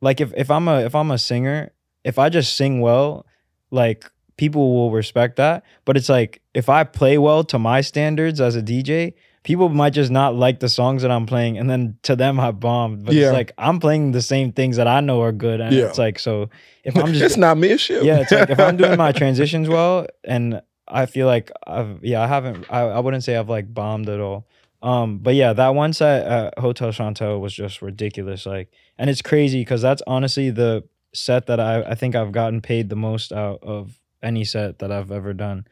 [0.00, 1.72] like if if I'm a if I'm a singer,
[2.08, 3.26] if I just sing well,
[3.70, 5.64] like people will respect that.
[5.84, 9.92] But it's like if I play well to my standards as a DJ, people might
[10.00, 13.04] just not like the songs that I'm playing, and then to them I bombed.
[13.04, 13.26] But Yeah.
[13.28, 15.86] it's like I'm playing the same things that I know are good, and Yeah.
[15.86, 16.48] it's like so
[16.84, 18.02] if I'm just it's not me, it's shit.
[18.04, 22.22] yeah, it's like if I'm doing my transitions well, and I feel like I've yeah,
[22.22, 24.46] I haven't I, I wouldn't say I've like bombed at all.
[24.80, 28.46] Um, but yeah, that one set at Hotel Chantelle was just ridiculous.
[28.46, 30.84] Like, and it's crazy because that's honestly the
[31.18, 34.90] set that I I think I've gotten paid the most out of any set that
[34.90, 35.66] I've ever done.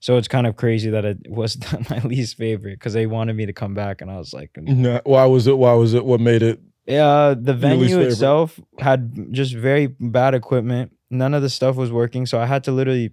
[0.00, 1.56] So it's kind of crazy that it was
[1.90, 5.00] my least favorite because they wanted me to come back, and I was like, Nah,
[5.04, 5.56] why was it?
[5.56, 6.04] Why was it?
[6.04, 6.60] What made it?
[6.86, 10.92] yeah, uh, the venue itself had just very bad equipment.
[11.10, 13.12] None of the stuff was working, so I had to literally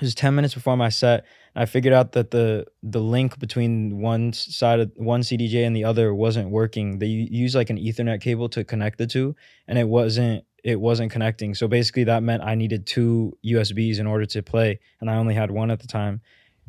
[0.00, 1.24] it was 10 minutes before my set.
[1.56, 5.84] I figured out that the the link between one side of one CDJ and the
[5.84, 6.98] other wasn't working.
[6.98, 9.34] They u- used like an Ethernet cable to connect the two,
[9.66, 11.54] and it wasn't it wasn't connecting.
[11.54, 15.34] So basically, that meant I needed two USBs in order to play, and I only
[15.34, 16.20] had one at the time.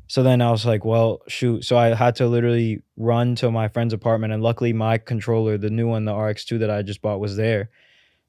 [0.08, 1.66] So then I was like, well, shoot.
[1.66, 5.70] So I had to literally run to my friend's apartment, and luckily my controller, the
[5.70, 7.70] new one, the RX2 that I just bought, was there.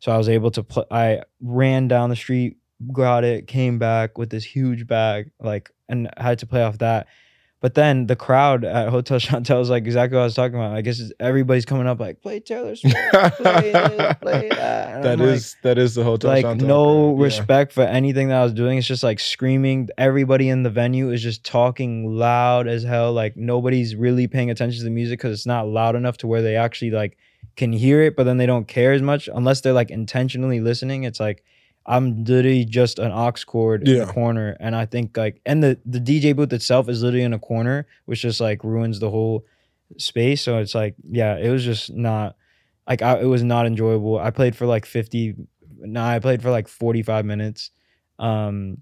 [0.00, 0.84] So I was able to play.
[0.90, 2.56] I ran down the street,
[2.92, 7.06] got it, came back with this huge bag, like, and had to play off that.
[7.61, 10.74] But then the crowd at Hotel Chantelle is like exactly what I was talking about.
[10.74, 14.94] I guess it's- everybody's coming up like, play Taylor Swift, play this, play that.
[14.96, 16.30] And That I'm like, is that is the hotel.
[16.30, 17.24] like Chantelle no crowd, yeah.
[17.24, 18.78] respect for anything that I was doing.
[18.78, 19.88] It's just like screaming.
[19.98, 23.12] Everybody in the venue is just talking loud as hell.
[23.12, 26.40] Like nobody's really paying attention to the music because it's not loud enough to where
[26.40, 27.18] they actually like
[27.56, 31.04] can hear it, but then they don't care as much unless they're like intentionally listening.
[31.04, 31.44] It's like
[31.86, 34.04] I'm literally just an aux cord in Yeah.
[34.04, 37.32] the corner, and I think like and the the DJ booth itself is literally in
[37.32, 39.44] a corner, which just like ruins the whole
[39.96, 40.42] space.
[40.42, 42.36] So it's like yeah, it was just not
[42.88, 44.18] like I, it was not enjoyable.
[44.18, 45.34] I played for like 50
[45.82, 47.70] no, I played for like 45 minutes.
[48.18, 48.78] Um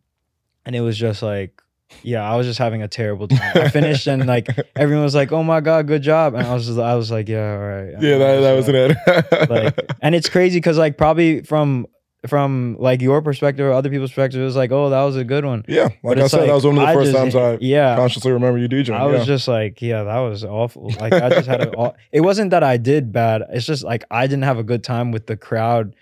[0.67, 1.63] and it was just like
[2.03, 3.53] yeah, I was just having a terrible time.
[3.55, 6.67] I finished and like everyone was like, "Oh my god, good job." And I was
[6.67, 9.49] just I was like, "Yeah, all right." Yeah, that, that was it.
[9.51, 11.87] like and it's crazy cuz like probably from
[12.27, 15.25] from like your perspective or other people's perspective it was like, "Oh, that was a
[15.25, 17.37] good one." yeah, like I said, that was one of the I first just- times
[17.37, 18.95] I yeah, consciously remember you DJing.
[18.95, 19.25] I was yeah.
[19.25, 20.91] just like, yeah, that was awful.
[20.99, 21.95] Like I just had a.
[22.13, 23.43] It wasn't that I did bad.
[23.51, 25.95] It's just like I didn't have a good time with the crowd,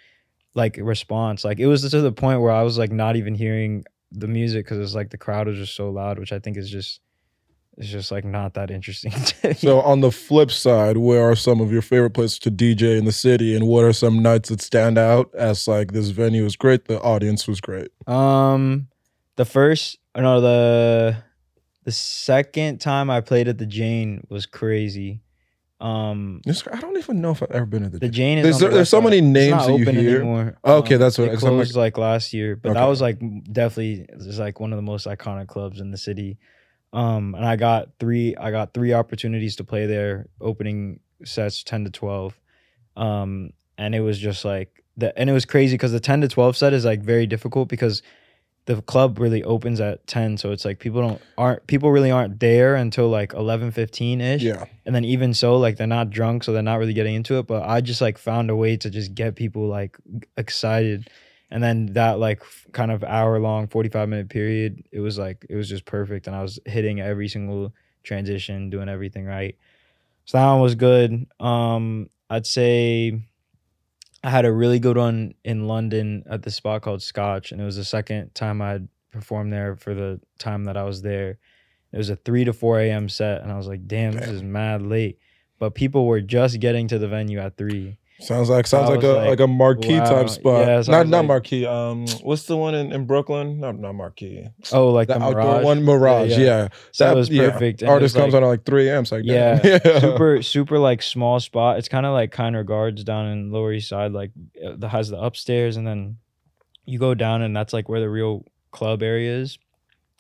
[0.55, 1.45] like response.
[1.45, 4.65] Like it was to the point where I was like not even hearing the music
[4.65, 7.01] because it's like the crowd was just so loud, which I think is just,
[7.79, 9.13] it's just like not that interesting.
[9.57, 13.05] So on the flip side, where are some of your favorite places to DJ in
[13.05, 16.57] the city, and what are some nights that stand out as like this venue was
[16.57, 17.89] great, the audience was great?
[18.09, 18.89] Um,
[19.37, 21.17] the first, no, the
[21.85, 25.21] the second time I played at the Jane was crazy.
[25.79, 26.41] Um,
[26.73, 27.99] I don't even know if I've ever been to the.
[27.99, 30.17] the Jane is There's- on the there's so many names that you hear.
[30.21, 30.57] Anymore.
[30.65, 33.19] Okay, Um, that's what- it I'm like- like last year, but that was like
[33.53, 36.39] definitely it's like one of the most iconic clubs in the city.
[36.93, 41.85] Um, and I got three, I got three opportunities to play there, opening sets ten
[41.85, 42.39] to twelve.
[42.97, 46.29] Um, and it was just like the, and it was crazy because the ten to
[46.29, 48.03] twelve set is like very difficult because
[48.67, 52.41] the club really opens at 10 so it's like people don't aren't people really aren't
[52.41, 56.43] there until like 11 15 ish Yeah, and then even so like they're not drunk
[56.43, 57.47] so they're not really getting into it.
[57.47, 59.97] But i just like found a way to just get people like
[60.37, 61.09] excited
[61.51, 65.47] and then that like f- kind of hour long 45 minute period it was like
[65.49, 66.27] it was just perfect.
[66.27, 67.73] And i was hitting every single
[68.03, 69.57] transition doing everything right.
[70.25, 71.27] So that one was good.
[71.41, 73.21] Um i'd say
[74.25, 77.53] i had a really good one in london at this spot called scotch.
[77.53, 81.03] And it was the second time i'd performed there for the time that i was
[81.03, 81.39] there.
[81.93, 83.43] It was a 3 to 4 a.m set.
[83.43, 85.19] And i was like damn, this is mad late.
[85.59, 89.09] But people were just getting to the venue at 3 sounds like sounds like a
[89.09, 90.05] like, like, a marquee wow.
[90.05, 90.67] type spot.
[90.67, 91.67] Yeah, not not like- marquee.
[91.67, 93.61] Um, what's the one in, in Brooklyn?
[93.61, 94.47] Not not marquee.
[94.73, 96.39] oh like the, the, outdoor mirage one, Mirage.
[96.39, 99.05] Yeah, so That- was perfect it Artist comes like- out at like 3 a.m.
[99.11, 100.01] Like Yeah, damn.
[100.01, 101.79] super super like small spot.
[101.79, 105.19] It's kind of like kind regards down in Lower East Side, like the has the
[105.21, 106.19] upstairs, and then
[106.85, 109.59] you go down, and that's like where the real club area is.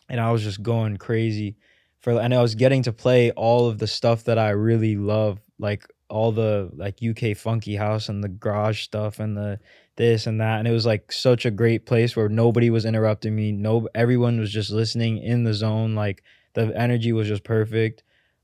[0.08, 1.56] And I was just going crazy
[2.00, 5.40] for, and I was getting to play all of the stuff that I really love,
[5.58, 9.58] like all the like UK funky house and the garage stuff and the
[9.96, 13.34] this and that and it was like such a great place where nobody was interrupting
[13.34, 16.22] me no everyone was just listening in the zone like
[16.54, 18.02] the energy was just perfect.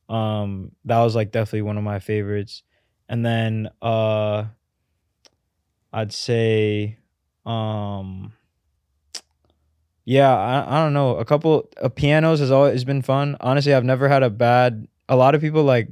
[0.08, 2.62] Um that was like definitely one of my favorites.
[3.08, 4.44] And then uh
[5.94, 6.98] i'd say
[7.44, 8.32] um
[10.06, 13.36] yeah i, I don't know a couple of pianos has always been fun.
[13.40, 15.88] Honestly i've never had a bad a lot of people like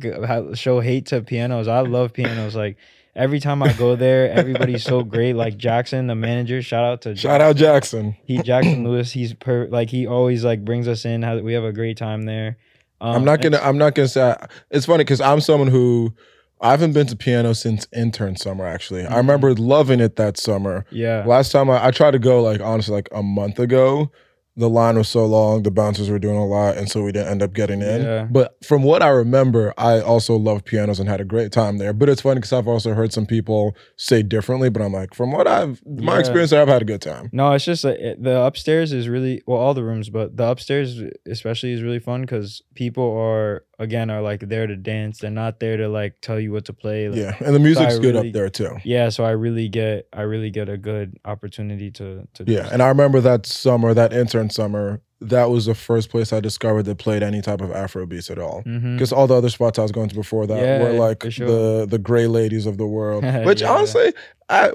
[0.54, 2.76] show hate to pianos i love pianos like
[3.16, 5.34] every time I go there, everybody's so great.
[5.34, 8.16] Like Jackson, the manager, shout out to Shout out Jackson.
[8.24, 9.10] he Jackson Lewis.
[9.10, 11.20] He's per like he always like brings us in.
[11.44, 12.56] We have a great time there.
[13.00, 13.58] Um, I'm not gonna.
[13.58, 14.36] I'm not gonna say.
[14.70, 16.14] It's funny because I'm someone who
[16.60, 18.64] I haven't been to piano since intern summer.
[18.64, 19.16] Actually, I Mhm.
[19.16, 20.86] remember loving it that summer.
[20.90, 21.24] Yeah.
[21.26, 24.12] Last time I, I tried to go, like honestly, like a month ago.
[24.60, 27.28] The line was so long, the bouncers were doing a lot, and so we didn't
[27.28, 28.02] end up getting in.
[28.02, 28.28] Yeah.
[28.30, 31.92] But from what I remember, I also loved pianos and had a great time there.
[31.92, 34.68] But it's funny because I've also heard some people say differently.
[34.70, 36.18] But I'm like, from what I've my Yeah.
[36.20, 37.30] experience there, I've had a good time.
[37.32, 40.44] No, it's just uh, it, the upstairs is really well, all the rooms, but the
[40.46, 45.18] upstairs especially is really fun because people are again are like there to dance.
[45.20, 47.08] They're not there to like tell you what to play.
[47.08, 48.76] Like, Yeah, and the music's I good really- up there too.
[48.84, 49.08] yeah.
[49.08, 52.82] So I really get I really get a good opportunity to to do Yeah, and
[52.82, 56.98] I remember that summer, that intern summer, that was the first place I discovered that
[56.98, 58.62] played any type of Afro beats at all.
[58.62, 61.46] Because all the other spots I was going to before that Yeah, were like sure.
[61.46, 63.24] the the gray ladies of the world.
[63.44, 63.70] Which Yeah.
[63.72, 64.12] honestly,
[64.48, 64.72] I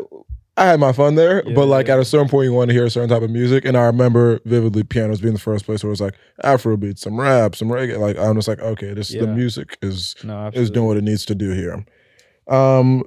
[0.58, 2.74] I had my fun there, Yeah, but like at a certain point, you want to
[2.74, 5.84] hear a certain type of music, and I remember vividly pianos being the first place
[5.84, 7.98] where it was like Afro beats, some rap, some reggae.
[8.00, 11.26] Like I'm just like, okay, this the music is no, is doing what it needs
[11.26, 11.84] to do here.
[12.48, 13.04] Um,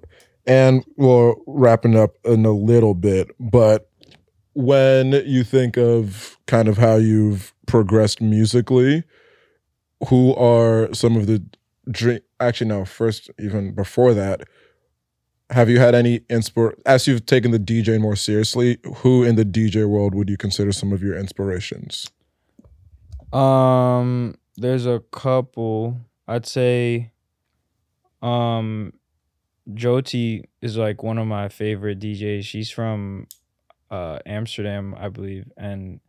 [0.47, 3.88] and we're wrapping up in a little bit, but
[4.59, 9.05] when you think of kind of how you've progressed musically,
[10.09, 11.45] who are some of the
[11.89, 12.19] dream?
[12.41, 12.85] Actually, no.
[12.85, 14.49] First, even before that,
[15.51, 16.73] have you had any inspir?
[16.85, 20.73] As you've taken the DJ more seriously, who in the DJ world would you consider
[20.73, 22.11] some of your inspirations?
[23.33, 26.01] Um, there's a couple.
[26.27, 27.13] I'd say,
[28.23, 28.93] um,
[29.71, 32.43] Jyoty is like one of my favorite DJs.
[32.43, 33.29] She's from
[33.91, 36.01] uh Amsterdam, I believe, and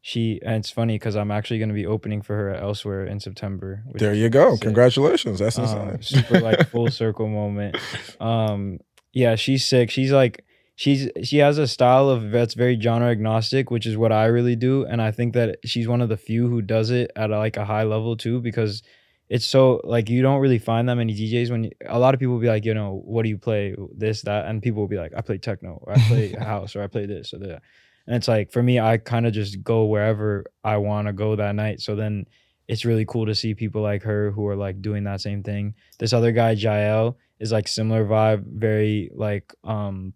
[0.00, 3.20] she and it's funny because I'm actually going to be opening for her elsewhere in
[3.20, 3.84] September.
[3.94, 4.52] There you go.
[4.54, 4.62] sick.
[4.62, 5.38] Congratulations.
[5.38, 6.02] That's Um, insane.
[6.02, 7.76] super like full circle moment.
[8.20, 8.78] Um,
[9.12, 9.90] yeah, she's sick.
[9.90, 10.44] She's like
[10.74, 14.56] she's she has a style of that's very genre agnostic, which is what I really
[14.56, 17.38] do, and I think that she's one of the few who does it at a,
[17.38, 18.82] like a high level too, because
[19.28, 22.20] it's so like you don't really find that many DJs when you, a lot of
[22.20, 24.88] people will be like, you know, what do you play this that, and people will
[24.88, 27.62] be like, I play techno, or I play house, or I play this or that,
[28.06, 31.36] and it's like for me, I kind of just go wherever I want to go
[31.36, 31.80] that night.
[31.80, 32.26] So then
[32.68, 35.74] it's really cool to see people like her who are like doing that same thing.
[35.98, 40.14] This other guy, Jael, is like similar vibe, very like um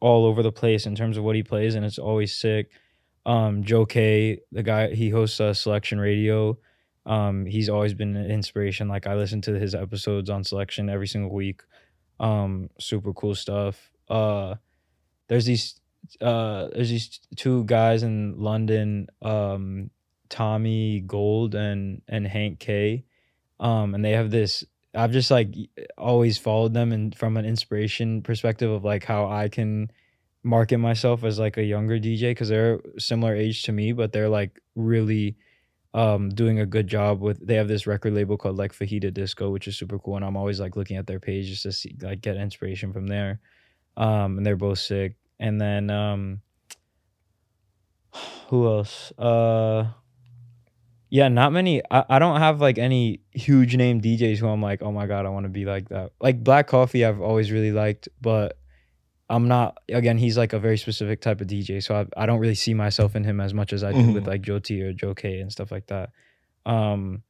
[0.00, 2.70] all over the place in terms of what he plays, and it's always sick.
[3.26, 6.58] Um, Joe Kay, the guy he hosts uh, Soulection Radio.
[7.06, 8.88] Um, he's always been an inspiration.
[8.88, 11.62] Like I listen to his episodes on Soulection every single week.
[12.20, 13.90] Um, super cool stuff.
[14.08, 14.56] Uh,
[15.28, 15.80] there's these
[16.20, 19.90] uh there's these two guys in London, um,
[20.28, 23.04] Tommy Gold and and Hank K.
[23.60, 24.64] Um, and they have this.
[24.94, 25.54] I've just like
[25.98, 29.90] always followed them and from an inspiration perspective of like how I can
[30.44, 34.28] market myself as like a younger DJ because they're similar age to me, but they're
[34.28, 35.36] like really
[35.94, 39.50] um doing a good job with they have this record label called like Fajita Disco,
[39.50, 40.16] which is super cool.
[40.16, 43.06] And I'm always like looking at their page just to see like get inspiration from
[43.06, 43.40] there.
[43.96, 45.14] Um and they're both sick.
[45.38, 46.42] And then um
[48.48, 49.12] who else?
[49.16, 49.86] Uh
[51.10, 51.80] yeah, not many.
[51.92, 55.26] I, I don't have like any huge name DJs who I'm like, oh my god,
[55.26, 56.10] I want to be like that.
[56.20, 58.58] Like Black Coffee, I've always really liked, but
[59.30, 59.78] I'm not.
[59.88, 62.74] Again, he's like a very specific type of DJ, so I, I don't really see
[62.74, 64.14] myself in him as much as I do Mhm.
[64.14, 66.10] with like Jyoty or Joe Kay and stuff like that.
[66.66, 67.22] Um,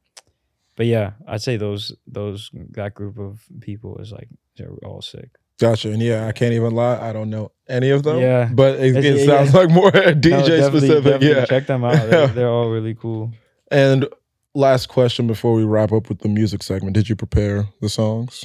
[0.77, 5.31] but yeah, I'd say those those that group of people is like they're all sick.
[5.61, 5.93] Gotcha.
[5.93, 6.99] And yeah, I can't even lie.
[7.01, 8.19] I don't know any of them.
[8.19, 8.49] Yeah.
[8.53, 9.61] But it, it yeah, sounds yeah.
[9.61, 11.05] like more No, DJ definitely- specific.
[11.05, 11.45] definitely Yeah.
[11.47, 12.11] check them out.
[12.11, 13.31] They're, they're all really cool.
[13.71, 14.09] And
[14.53, 16.95] last question before we wrap up with the music segment.
[16.95, 18.45] Did you prepare the songs?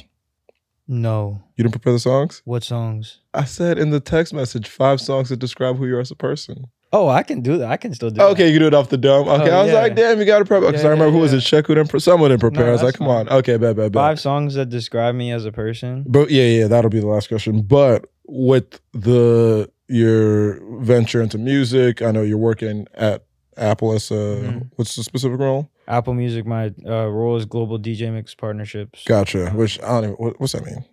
[0.92, 2.42] No, You didn't prepare the songs?
[2.44, 3.20] what songs?
[3.32, 6.16] I said in the text message five songs that describe who you are as a
[6.16, 6.64] person.
[6.92, 7.70] Oh, I can do that.
[7.70, 8.16] I can still do.
[8.16, 8.24] that.
[8.30, 9.28] Okay, you can do it off the dome.
[9.28, 9.78] Okay, Oh, I was yeah.
[9.78, 10.66] like, damn, you got to prepare.
[10.72, 11.42] Because Yeah, I remember yeah, who was it?
[11.42, 11.90] Check who didn't.
[11.90, 12.64] Pre- someone didn't prepare.
[12.64, 13.28] No, I was like, come on.
[13.28, 14.00] Okay, bad, bad, bad.
[14.00, 16.04] Five songs that describe me as a person.
[16.08, 17.62] But yeah, yeah, that'll be the last question.
[17.62, 23.24] But with the your venture into music, I know you're working at
[23.56, 24.70] Apple as a Mhm.
[24.74, 25.70] what's the specific role?
[25.90, 29.02] Apple Music, my uh, role is global DJ mix partnerships.
[29.04, 29.50] Gotcha.
[29.50, 30.14] Which I don't even.
[30.16, 30.84] What, what's that mean?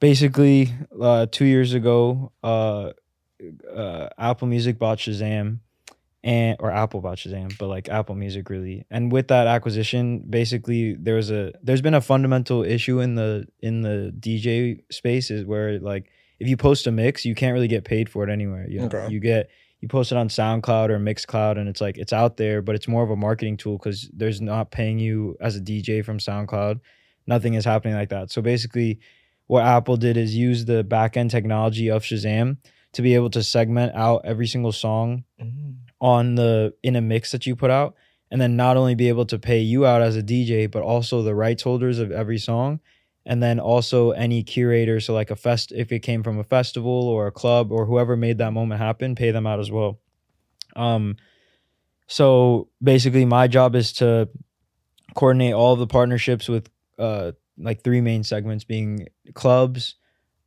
[0.00, 0.70] Basically,
[1.00, 2.90] uh, two years ago, uh,
[3.74, 5.60] uh, Apple Music bought Shazam,
[6.22, 8.84] and or Apple bought Shazam, but like Apple Music really.
[8.90, 13.46] And with that acquisition, basically there was a there's been a fundamental issue in the
[13.60, 17.68] in the DJ space is where like if you post a mix, you can't really
[17.68, 18.66] get paid for it anywhere.
[18.68, 19.08] You know, Okay.
[19.10, 19.48] you get
[19.84, 22.88] you post it on SoundCloud or Mixcloud, and it's like it's out there, but it's
[22.88, 26.80] more of a marketing tool because there's not paying you as a DJ from SoundCloud.
[27.26, 28.32] Nothing is happening like that.
[28.32, 28.98] So basically,
[29.46, 32.56] what Apple did is use the back end technology of Shazam
[32.94, 35.74] to be able to segment out every single song mm.
[36.00, 37.94] on the in a mix that you put out
[38.30, 41.20] and then not only be able to pay you out as a DJ but also
[41.20, 42.80] the rights holders of every song
[43.26, 47.08] and then also any curator so like a fest if it came from a festival
[47.08, 49.98] or a club or whoever made that moment happen pay them out as well
[50.76, 51.16] um
[52.06, 54.28] so basically my job is to
[55.14, 56.68] coordinate all the partnerships with
[56.98, 59.96] uh like three main segments being clubs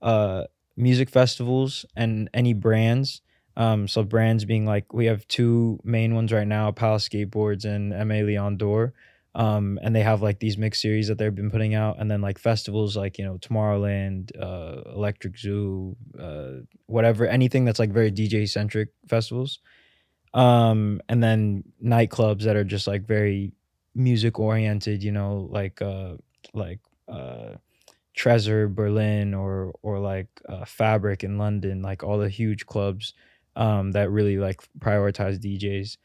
[0.02, 0.44] uh
[0.76, 3.22] music festivals and any brands
[3.58, 7.92] um, so brands being like we have two main ones right now, Palace Skateboards and
[7.92, 8.94] Aimé Leon Dore.
[9.38, 12.22] Um, and they have like these mix series that they've been putting out, and then
[12.22, 18.12] like festivals like you know Tomorrowland, uh, Electric Zoo, uh, whatever, anything that's like very
[18.12, 19.60] DJ centric festivals.
[20.34, 23.54] Um, and then nightclubs that are just like very
[23.94, 26.16] music oriented, you know, like uh,
[26.56, 27.58] like uh,
[28.18, 33.14] Tresor Berlin or or like uh, Fabric in London, like all the huge clubs
[33.56, 35.98] um, that really like prioritize DJs.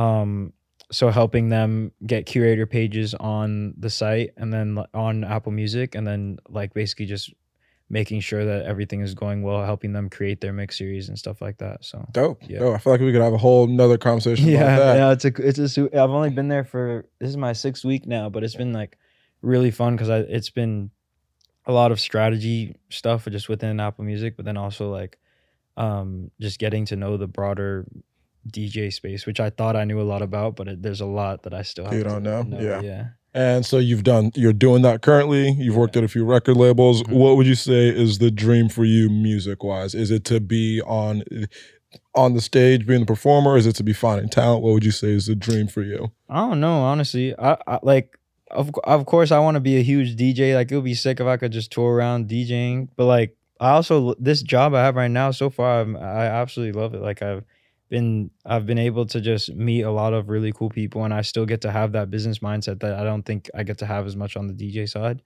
[0.00, 0.52] Um,
[0.92, 6.06] so helping them get curator pages on the site and then on Apple Music, and
[6.06, 7.32] then like basically just
[7.88, 11.40] making sure that everything is going well, helping them create their mix series and stuff
[11.40, 11.84] like that.
[11.84, 12.42] So Dope.
[12.48, 12.60] Yeah.
[12.60, 12.74] Dope.
[12.74, 14.96] I feel like we could have a whole nother conversation yeah, about that.
[14.96, 18.06] yeah, it's a it's a I've only been there for this is my sixth week
[18.06, 18.98] now, but it's been like
[19.42, 20.90] really fun because I it's been
[21.66, 25.18] a lot of strategy stuff just within Apple Music, but then also like
[25.76, 27.86] um just getting to know the broader
[28.46, 31.42] DJ space, which I thought I knew a lot about, but it, there's a lot
[31.44, 32.46] that I still have You don't know?
[32.50, 32.80] Yeah.
[32.80, 33.04] yeah.
[33.34, 35.50] And so you've done, you're doing that currently.
[35.52, 37.02] You've worked at a few record labels.
[37.02, 37.12] Mhm.
[37.12, 39.94] What would you say is the dream for you, music wise?
[39.94, 41.22] Is it to be on
[42.14, 43.56] on the stage, being the performer?
[43.56, 44.62] Is it to be finding talent?
[44.62, 46.12] What would you say is the dream for you?
[46.28, 47.34] I don't know, honestly.
[47.38, 48.18] I, I like
[48.50, 50.54] of of course I want to be a huge DJ.
[50.54, 52.88] Like it would be sick if I could just tour around DJing.
[52.96, 56.80] But like I also this job I have right now so far I'm, I absolutely
[56.80, 57.02] love it.
[57.02, 57.44] Like I've
[57.88, 61.22] been I've been able to just meet a lot of really cool people and I
[61.22, 64.06] still get to have that business mindset that I don't think I get to have
[64.06, 65.22] as much on the DJ side.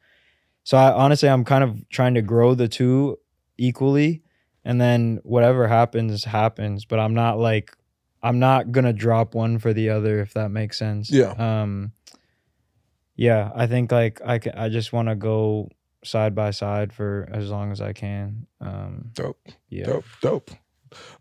[0.64, 3.18] So I honestly I'm kind of trying to grow the two
[3.56, 4.22] equally
[4.64, 7.76] and then whatever happens happens, but I'm not like
[8.22, 11.10] I'm not gonna drop one for the other if that makes sense.
[11.10, 11.30] Yeah.
[11.30, 11.92] Um.
[13.16, 15.68] Yeah, I think like I ca- I just want to go
[16.04, 18.46] side by side for as long as I can.
[18.60, 19.10] Um.
[19.14, 19.48] Dope.
[19.68, 19.86] Yeah.
[19.86, 20.50] Dope, dope.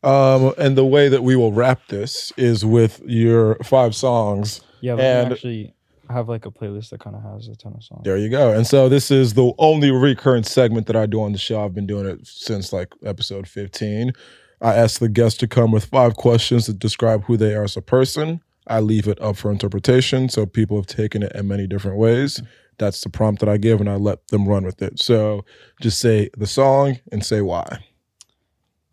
[0.04, 4.62] Um, and the way that we will wrap this is with your five songs.
[4.82, 4.96] Yeah.
[4.96, 5.74] But And- actually,
[6.10, 8.02] I have like a playlist that kind of has a ton of songs.
[8.04, 8.52] There you go.
[8.52, 11.64] And so this is the only recurrent segment that I do on the show.
[11.64, 14.14] I've been doing it since like episode 15.
[14.62, 17.78] I ask the guest to come with five questions that describe who they are as
[17.78, 18.42] a person.
[18.68, 20.30] I leave it up for interpretation.
[20.30, 22.42] So people have taken it in many different ways.
[22.80, 25.00] That's the prompt that I give, and I let them run with it.
[25.00, 25.44] So
[25.82, 27.80] just say the song and say why.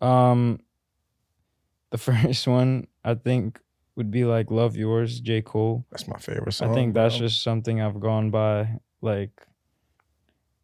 [0.01, 0.59] Um.
[1.91, 3.59] The first one I think
[3.95, 5.41] would be like "Love Yours," J.
[5.41, 5.85] Cole.
[5.91, 6.71] That's my favorite song.
[6.71, 7.27] I think that's bro.
[7.27, 8.79] just something I've gone by.
[9.01, 9.31] Like,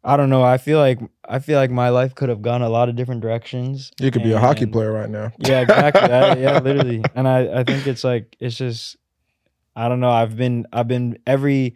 [0.02, 0.42] I don't know.
[0.42, 3.22] I feel like I feel like my life could have gone a lot of different
[3.22, 3.90] directions.
[3.98, 5.32] you could be a hockey and- player right now.
[5.38, 6.02] Yeah, exactly.
[6.10, 7.02] I- yeah, literally.
[7.14, 8.96] And I, I think it's like it's just
[9.74, 10.10] I don't know.
[10.10, 11.74] I've been I've been every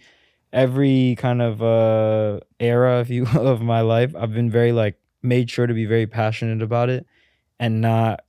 [0.52, 4.14] every kind of uh era, if you will, of my life.
[4.14, 7.06] I've been very like made sure to be very passionate about it
[7.58, 8.20] and not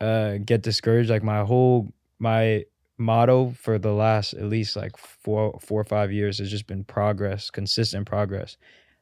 [0.00, 1.10] uh get discouraged.
[1.10, 2.64] Like my whole my
[2.98, 6.84] motto for the last at least like four four or five years has just been
[6.84, 8.56] progress, consistent progress.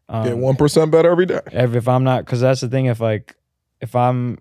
[0.08, 1.40] Um, Get one percent better every day.
[1.52, 2.86] Ev- if I'm not, because that's the thing.
[2.86, 3.34] If like,
[3.80, 4.38] if I'm,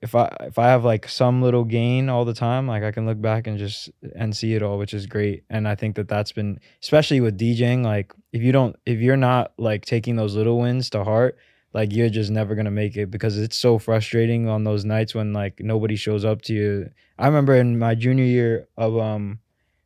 [0.00, 3.04] if I if I have like some little gain all the time, like I can
[3.04, 5.44] look back and just and see it all, which is great.
[5.50, 9.16] And I think that that's been, especially with DJing, like if you don't, if you're
[9.16, 11.36] not like taking those little wins to heart,
[11.74, 15.32] like you're just never gonna make it because it's so frustrating on those nights when
[15.32, 16.90] like nobody shows up to you.
[17.18, 19.38] I remember in my junior year of um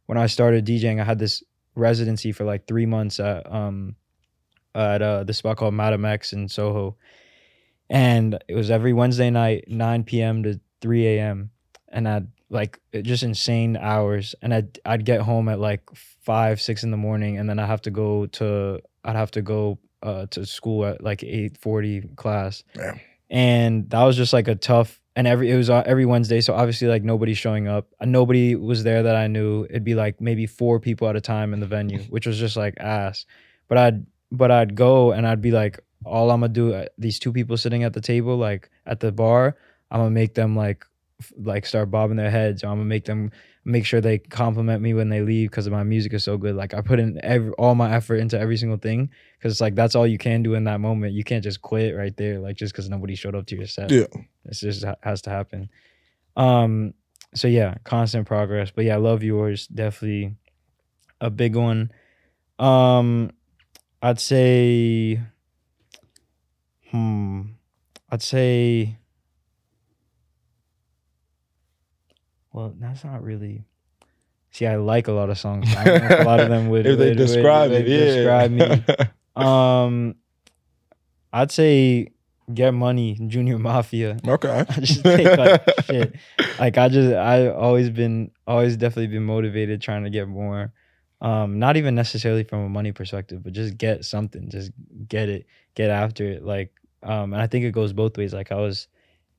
[0.06, 1.42] when I started DJing, I had this
[1.74, 3.96] residency for like three months at um
[4.74, 6.96] at uh this spot called Madam X in Soho.
[7.88, 10.42] And it was every Wednesday night, 9 p.m.
[10.42, 11.50] to 3 a.m.
[11.88, 14.34] And I'd like just insane hours.
[14.42, 17.66] And I'd I'd get home at like five, six in the morning, and then I
[17.66, 22.64] have to go to I'd have to go uh to school at like 8:40 class.
[22.74, 23.00] Damn.
[23.28, 26.88] And that was just like a tough and every it was every Wednesday, so obviously
[26.88, 27.88] like nobody's showing up.
[27.98, 29.64] Uh, Nobody was there that I knew.
[29.64, 32.56] It'd be like maybe four people at a time in the venue, which was just
[32.56, 33.24] like ass.
[33.66, 37.18] But I'd but I'd go and I'd be like, all I'm gonna do, uh, these
[37.18, 39.56] two people sitting at the table, like at the bar,
[39.90, 40.84] I'm gonna make them like
[41.38, 42.62] like start bobbing their heads.
[42.62, 43.32] Or I'm gonna make them,
[43.66, 46.54] make sure they compliment me when they leave because my music is so good.
[46.54, 49.74] Like I put in every all my effort into every single thing because it's like
[49.74, 51.14] that's all you can do in that moment.
[51.14, 53.90] You can't just quit right there, like just because nobody showed up to your set.
[53.90, 54.06] Yeah.
[54.44, 55.68] It's just has to happen.
[56.36, 56.94] Um.
[57.34, 58.70] So yeah, constant progress.
[58.70, 60.36] But yeah, I love yours definitely
[61.20, 61.90] a big one.
[62.58, 63.32] Um,
[64.00, 65.20] I'd say.
[66.90, 67.42] Hmm.
[68.10, 68.96] I'd say.
[72.56, 73.64] Well, that's not really.
[74.50, 75.68] See, I like a lot of songs.
[75.76, 76.86] I don't know if a lot of them would.
[76.86, 78.14] if they would- would- describe would it, yeah.
[78.14, 78.84] Describe me.
[79.36, 80.14] Um,
[81.30, 82.08] I'd say
[82.54, 84.16] Get Money, Junior Mafia.
[84.26, 84.64] okay.
[84.70, 86.14] I just think like shit.
[86.58, 90.72] Like I just I always been always definitely been motivated trying to get more.
[91.20, 94.70] Um, not even necessarily from a money perspective, but just get something, just
[95.06, 96.42] get it, get after it.
[96.42, 96.72] Like,
[97.02, 98.32] um, and I think it goes both ways.
[98.32, 98.88] Like I was,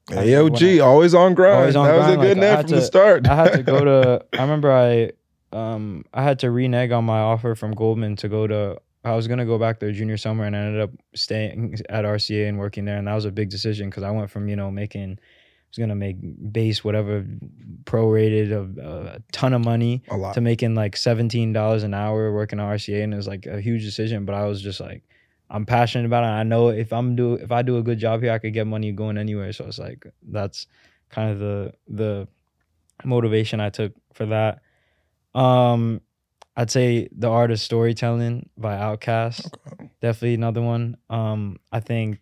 [0.10, 1.56] I- AOG, always on grind.
[1.60, 3.28] Always on that was a good like, I name had from the to- start.
[3.28, 4.26] I had to go to.
[4.34, 5.12] I remember I,
[5.56, 8.80] um, I had to renege on my offer from Goldman to go to.
[9.04, 12.50] I was gonna go back there junior summer, and I ended up staying at RCA
[12.50, 14.70] and working there, and that was a big decision because I went from you know
[14.72, 15.12] making.
[15.20, 16.16] I was gonna make
[16.54, 17.26] base whatever
[17.84, 20.04] prorated of uh, a ton of money
[20.34, 23.62] to making like seventeen dollars an hour working at RCA, and it was like a
[23.62, 24.26] huge decision.
[24.26, 25.04] But I was just like,
[25.50, 26.28] I'm passionate about it.
[26.28, 28.68] I know if I'm do if I do a good job here, I could get
[28.68, 29.54] money going anywhere.
[29.54, 30.68] So it's like that's
[31.10, 32.28] kind of the the
[33.06, 34.60] motivation I took for that.
[35.34, 36.02] Um,
[36.56, 39.90] I'd say the art of storytelling by Outkast, Okay.
[40.02, 40.98] definitely another one.
[41.10, 42.20] Um, I think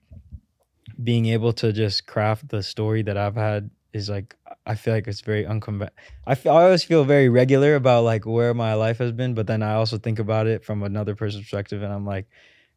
[1.02, 4.35] being able to just craft the story that I've had is like
[4.65, 5.89] I feel like it's very unconven.
[6.27, 9.47] I feel, I always feel very regular about like where my life has been, but
[9.47, 12.27] then I also think about it from another person's perspective, and I'm like,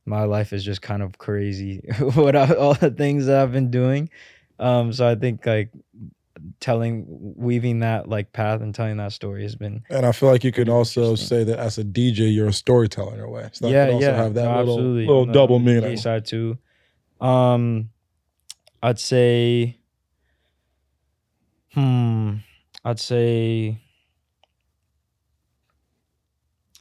[0.08, 1.82] my life is just kind of crazy.
[2.14, 4.10] what I, all the things that I've been doing.
[4.58, 5.70] Um, so I think like
[6.60, 10.44] telling, weaving that like path and telling that story has been And I feel like
[10.44, 13.48] you can also say that as a DJ, you're a storyteller in a way.
[13.52, 15.06] So that yeah, also yeah, have that no, little, absolutely.
[15.06, 15.96] little the double meaning.
[15.96, 16.58] side too.
[17.20, 17.90] Um,
[18.82, 19.78] I'd say,
[21.74, 22.34] hmm,
[22.84, 23.80] I'd say,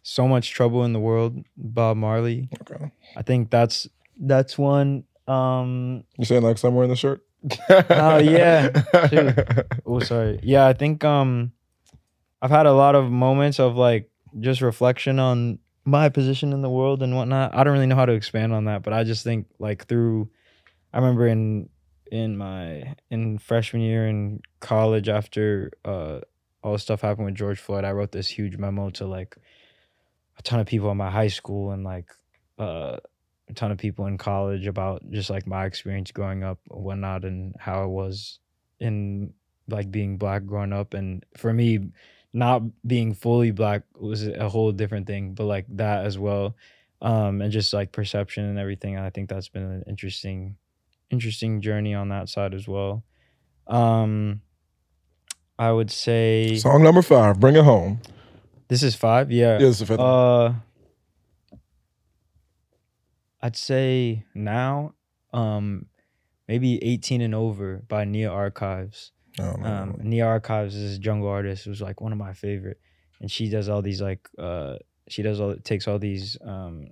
[0.08, 2.48] so much trouble in the world, Bob Marley.
[2.62, 2.92] Okay.
[3.18, 5.04] I think that's that's one.
[5.28, 7.26] Um, You saying like somewhere in the shirt?
[7.70, 8.70] Oh, yeah.
[9.86, 11.52] oh sorry, yeah, I think um,
[12.42, 14.10] I've had a lot of moments of like
[14.40, 17.54] just reflection on my position in the world and whatnot.
[17.54, 20.30] I don't really know how to expand on that, but I just think like through,
[20.94, 21.68] I remember in
[22.10, 26.22] in my in freshman year in college after uh
[26.64, 29.38] all the stuff happened with George Floyd, I wrote this huge memo to like
[30.38, 32.10] a ton of people in my high school and like
[32.60, 32.98] uh
[33.50, 37.24] a ton of people in college about just like my experience growing up and whatnot
[37.24, 38.40] and how it was
[38.80, 39.34] in
[39.70, 41.80] like being black growing up and for me
[42.34, 46.56] not being fully black was a whole different thing but like that as well
[47.02, 50.58] um and just like perception and everything i think that's been an interesting
[51.10, 53.04] interesting journey on that side as well
[53.68, 54.42] um
[55.58, 58.02] i would say Song number five, Bring It Home.
[58.68, 59.32] This is five?
[59.32, 59.54] Yeah.
[59.54, 60.54] Yeah, this is the fifth uh,
[63.42, 64.94] I'd say now,
[65.34, 65.86] um,
[66.48, 69.12] maybe 18 and over by Nia Archives.
[69.40, 72.80] Oh, no, Um, Nia Archives is a jungle artist who's like one of my favorite,
[73.22, 74.78] and she does all these like uh,
[75.08, 76.88] she does all takes all these um,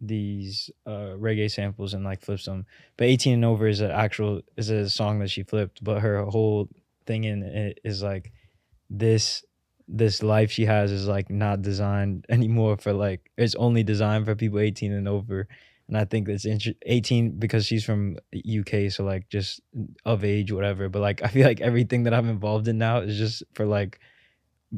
[0.00, 2.64] these uh, reggae samples and like flips them.
[2.96, 6.24] But 18 and over is an actual is a song that she flipped, but her
[6.24, 6.68] whole
[7.06, 8.32] thing in it is like
[8.88, 9.44] this
[9.92, 14.34] this life she has is like not designed anymore for like it's only designed for
[14.36, 15.48] people 18 and over.
[15.88, 18.16] And i think it's inter- 18 because she's from
[18.60, 19.60] uk so like just
[20.04, 20.88] of age whatever.
[20.88, 24.00] But like i feel like everything that i'm involved in now is just for like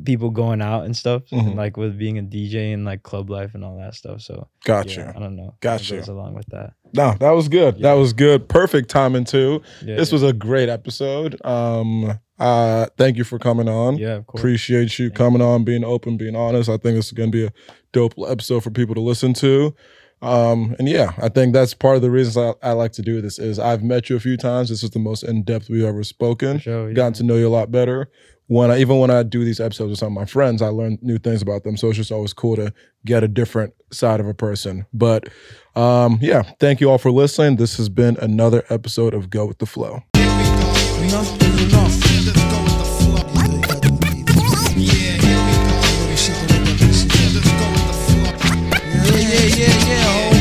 [0.04, 1.38] people going out and stuff Mhm.
[1.48, 4.48] and like with being a dj and like club life and all that stuff so
[4.64, 5.00] Gotcha.
[5.00, 5.96] yeah, i don't know Gotcha.
[5.96, 7.80] goes along with that No, that was good.
[7.80, 8.48] That was good.
[8.48, 9.60] Perfect timing too.
[9.84, 10.14] yeah this yeah.
[10.16, 11.38] was a great episode.
[11.44, 13.96] Um, uh, thank you for coming on.
[13.98, 16.68] yeah of course Appreciate you Thank coming on, being open, being honest.
[16.68, 17.52] I think this is going to be a
[17.92, 19.74] dope episode for people to listen to.
[20.20, 23.20] Um, and yeah, I think that's part of the reasons I, I like to do
[23.20, 24.68] this is I've met you a few times.
[24.68, 26.58] This is the most in depth we've ever spoken.
[26.60, 26.94] Sure, yeah.
[26.94, 28.08] Gotten to know you a lot better.
[28.48, 30.98] When I, even when I do these episodes with some of my friends, I learn
[31.00, 31.76] new things about them.
[31.76, 32.72] So it's just always cool to
[33.04, 34.86] get a different side of a person.
[34.92, 35.28] But
[35.74, 37.56] um, yeah, thank you all for listening.
[37.56, 40.02] This has been another episode of Go with the Flo.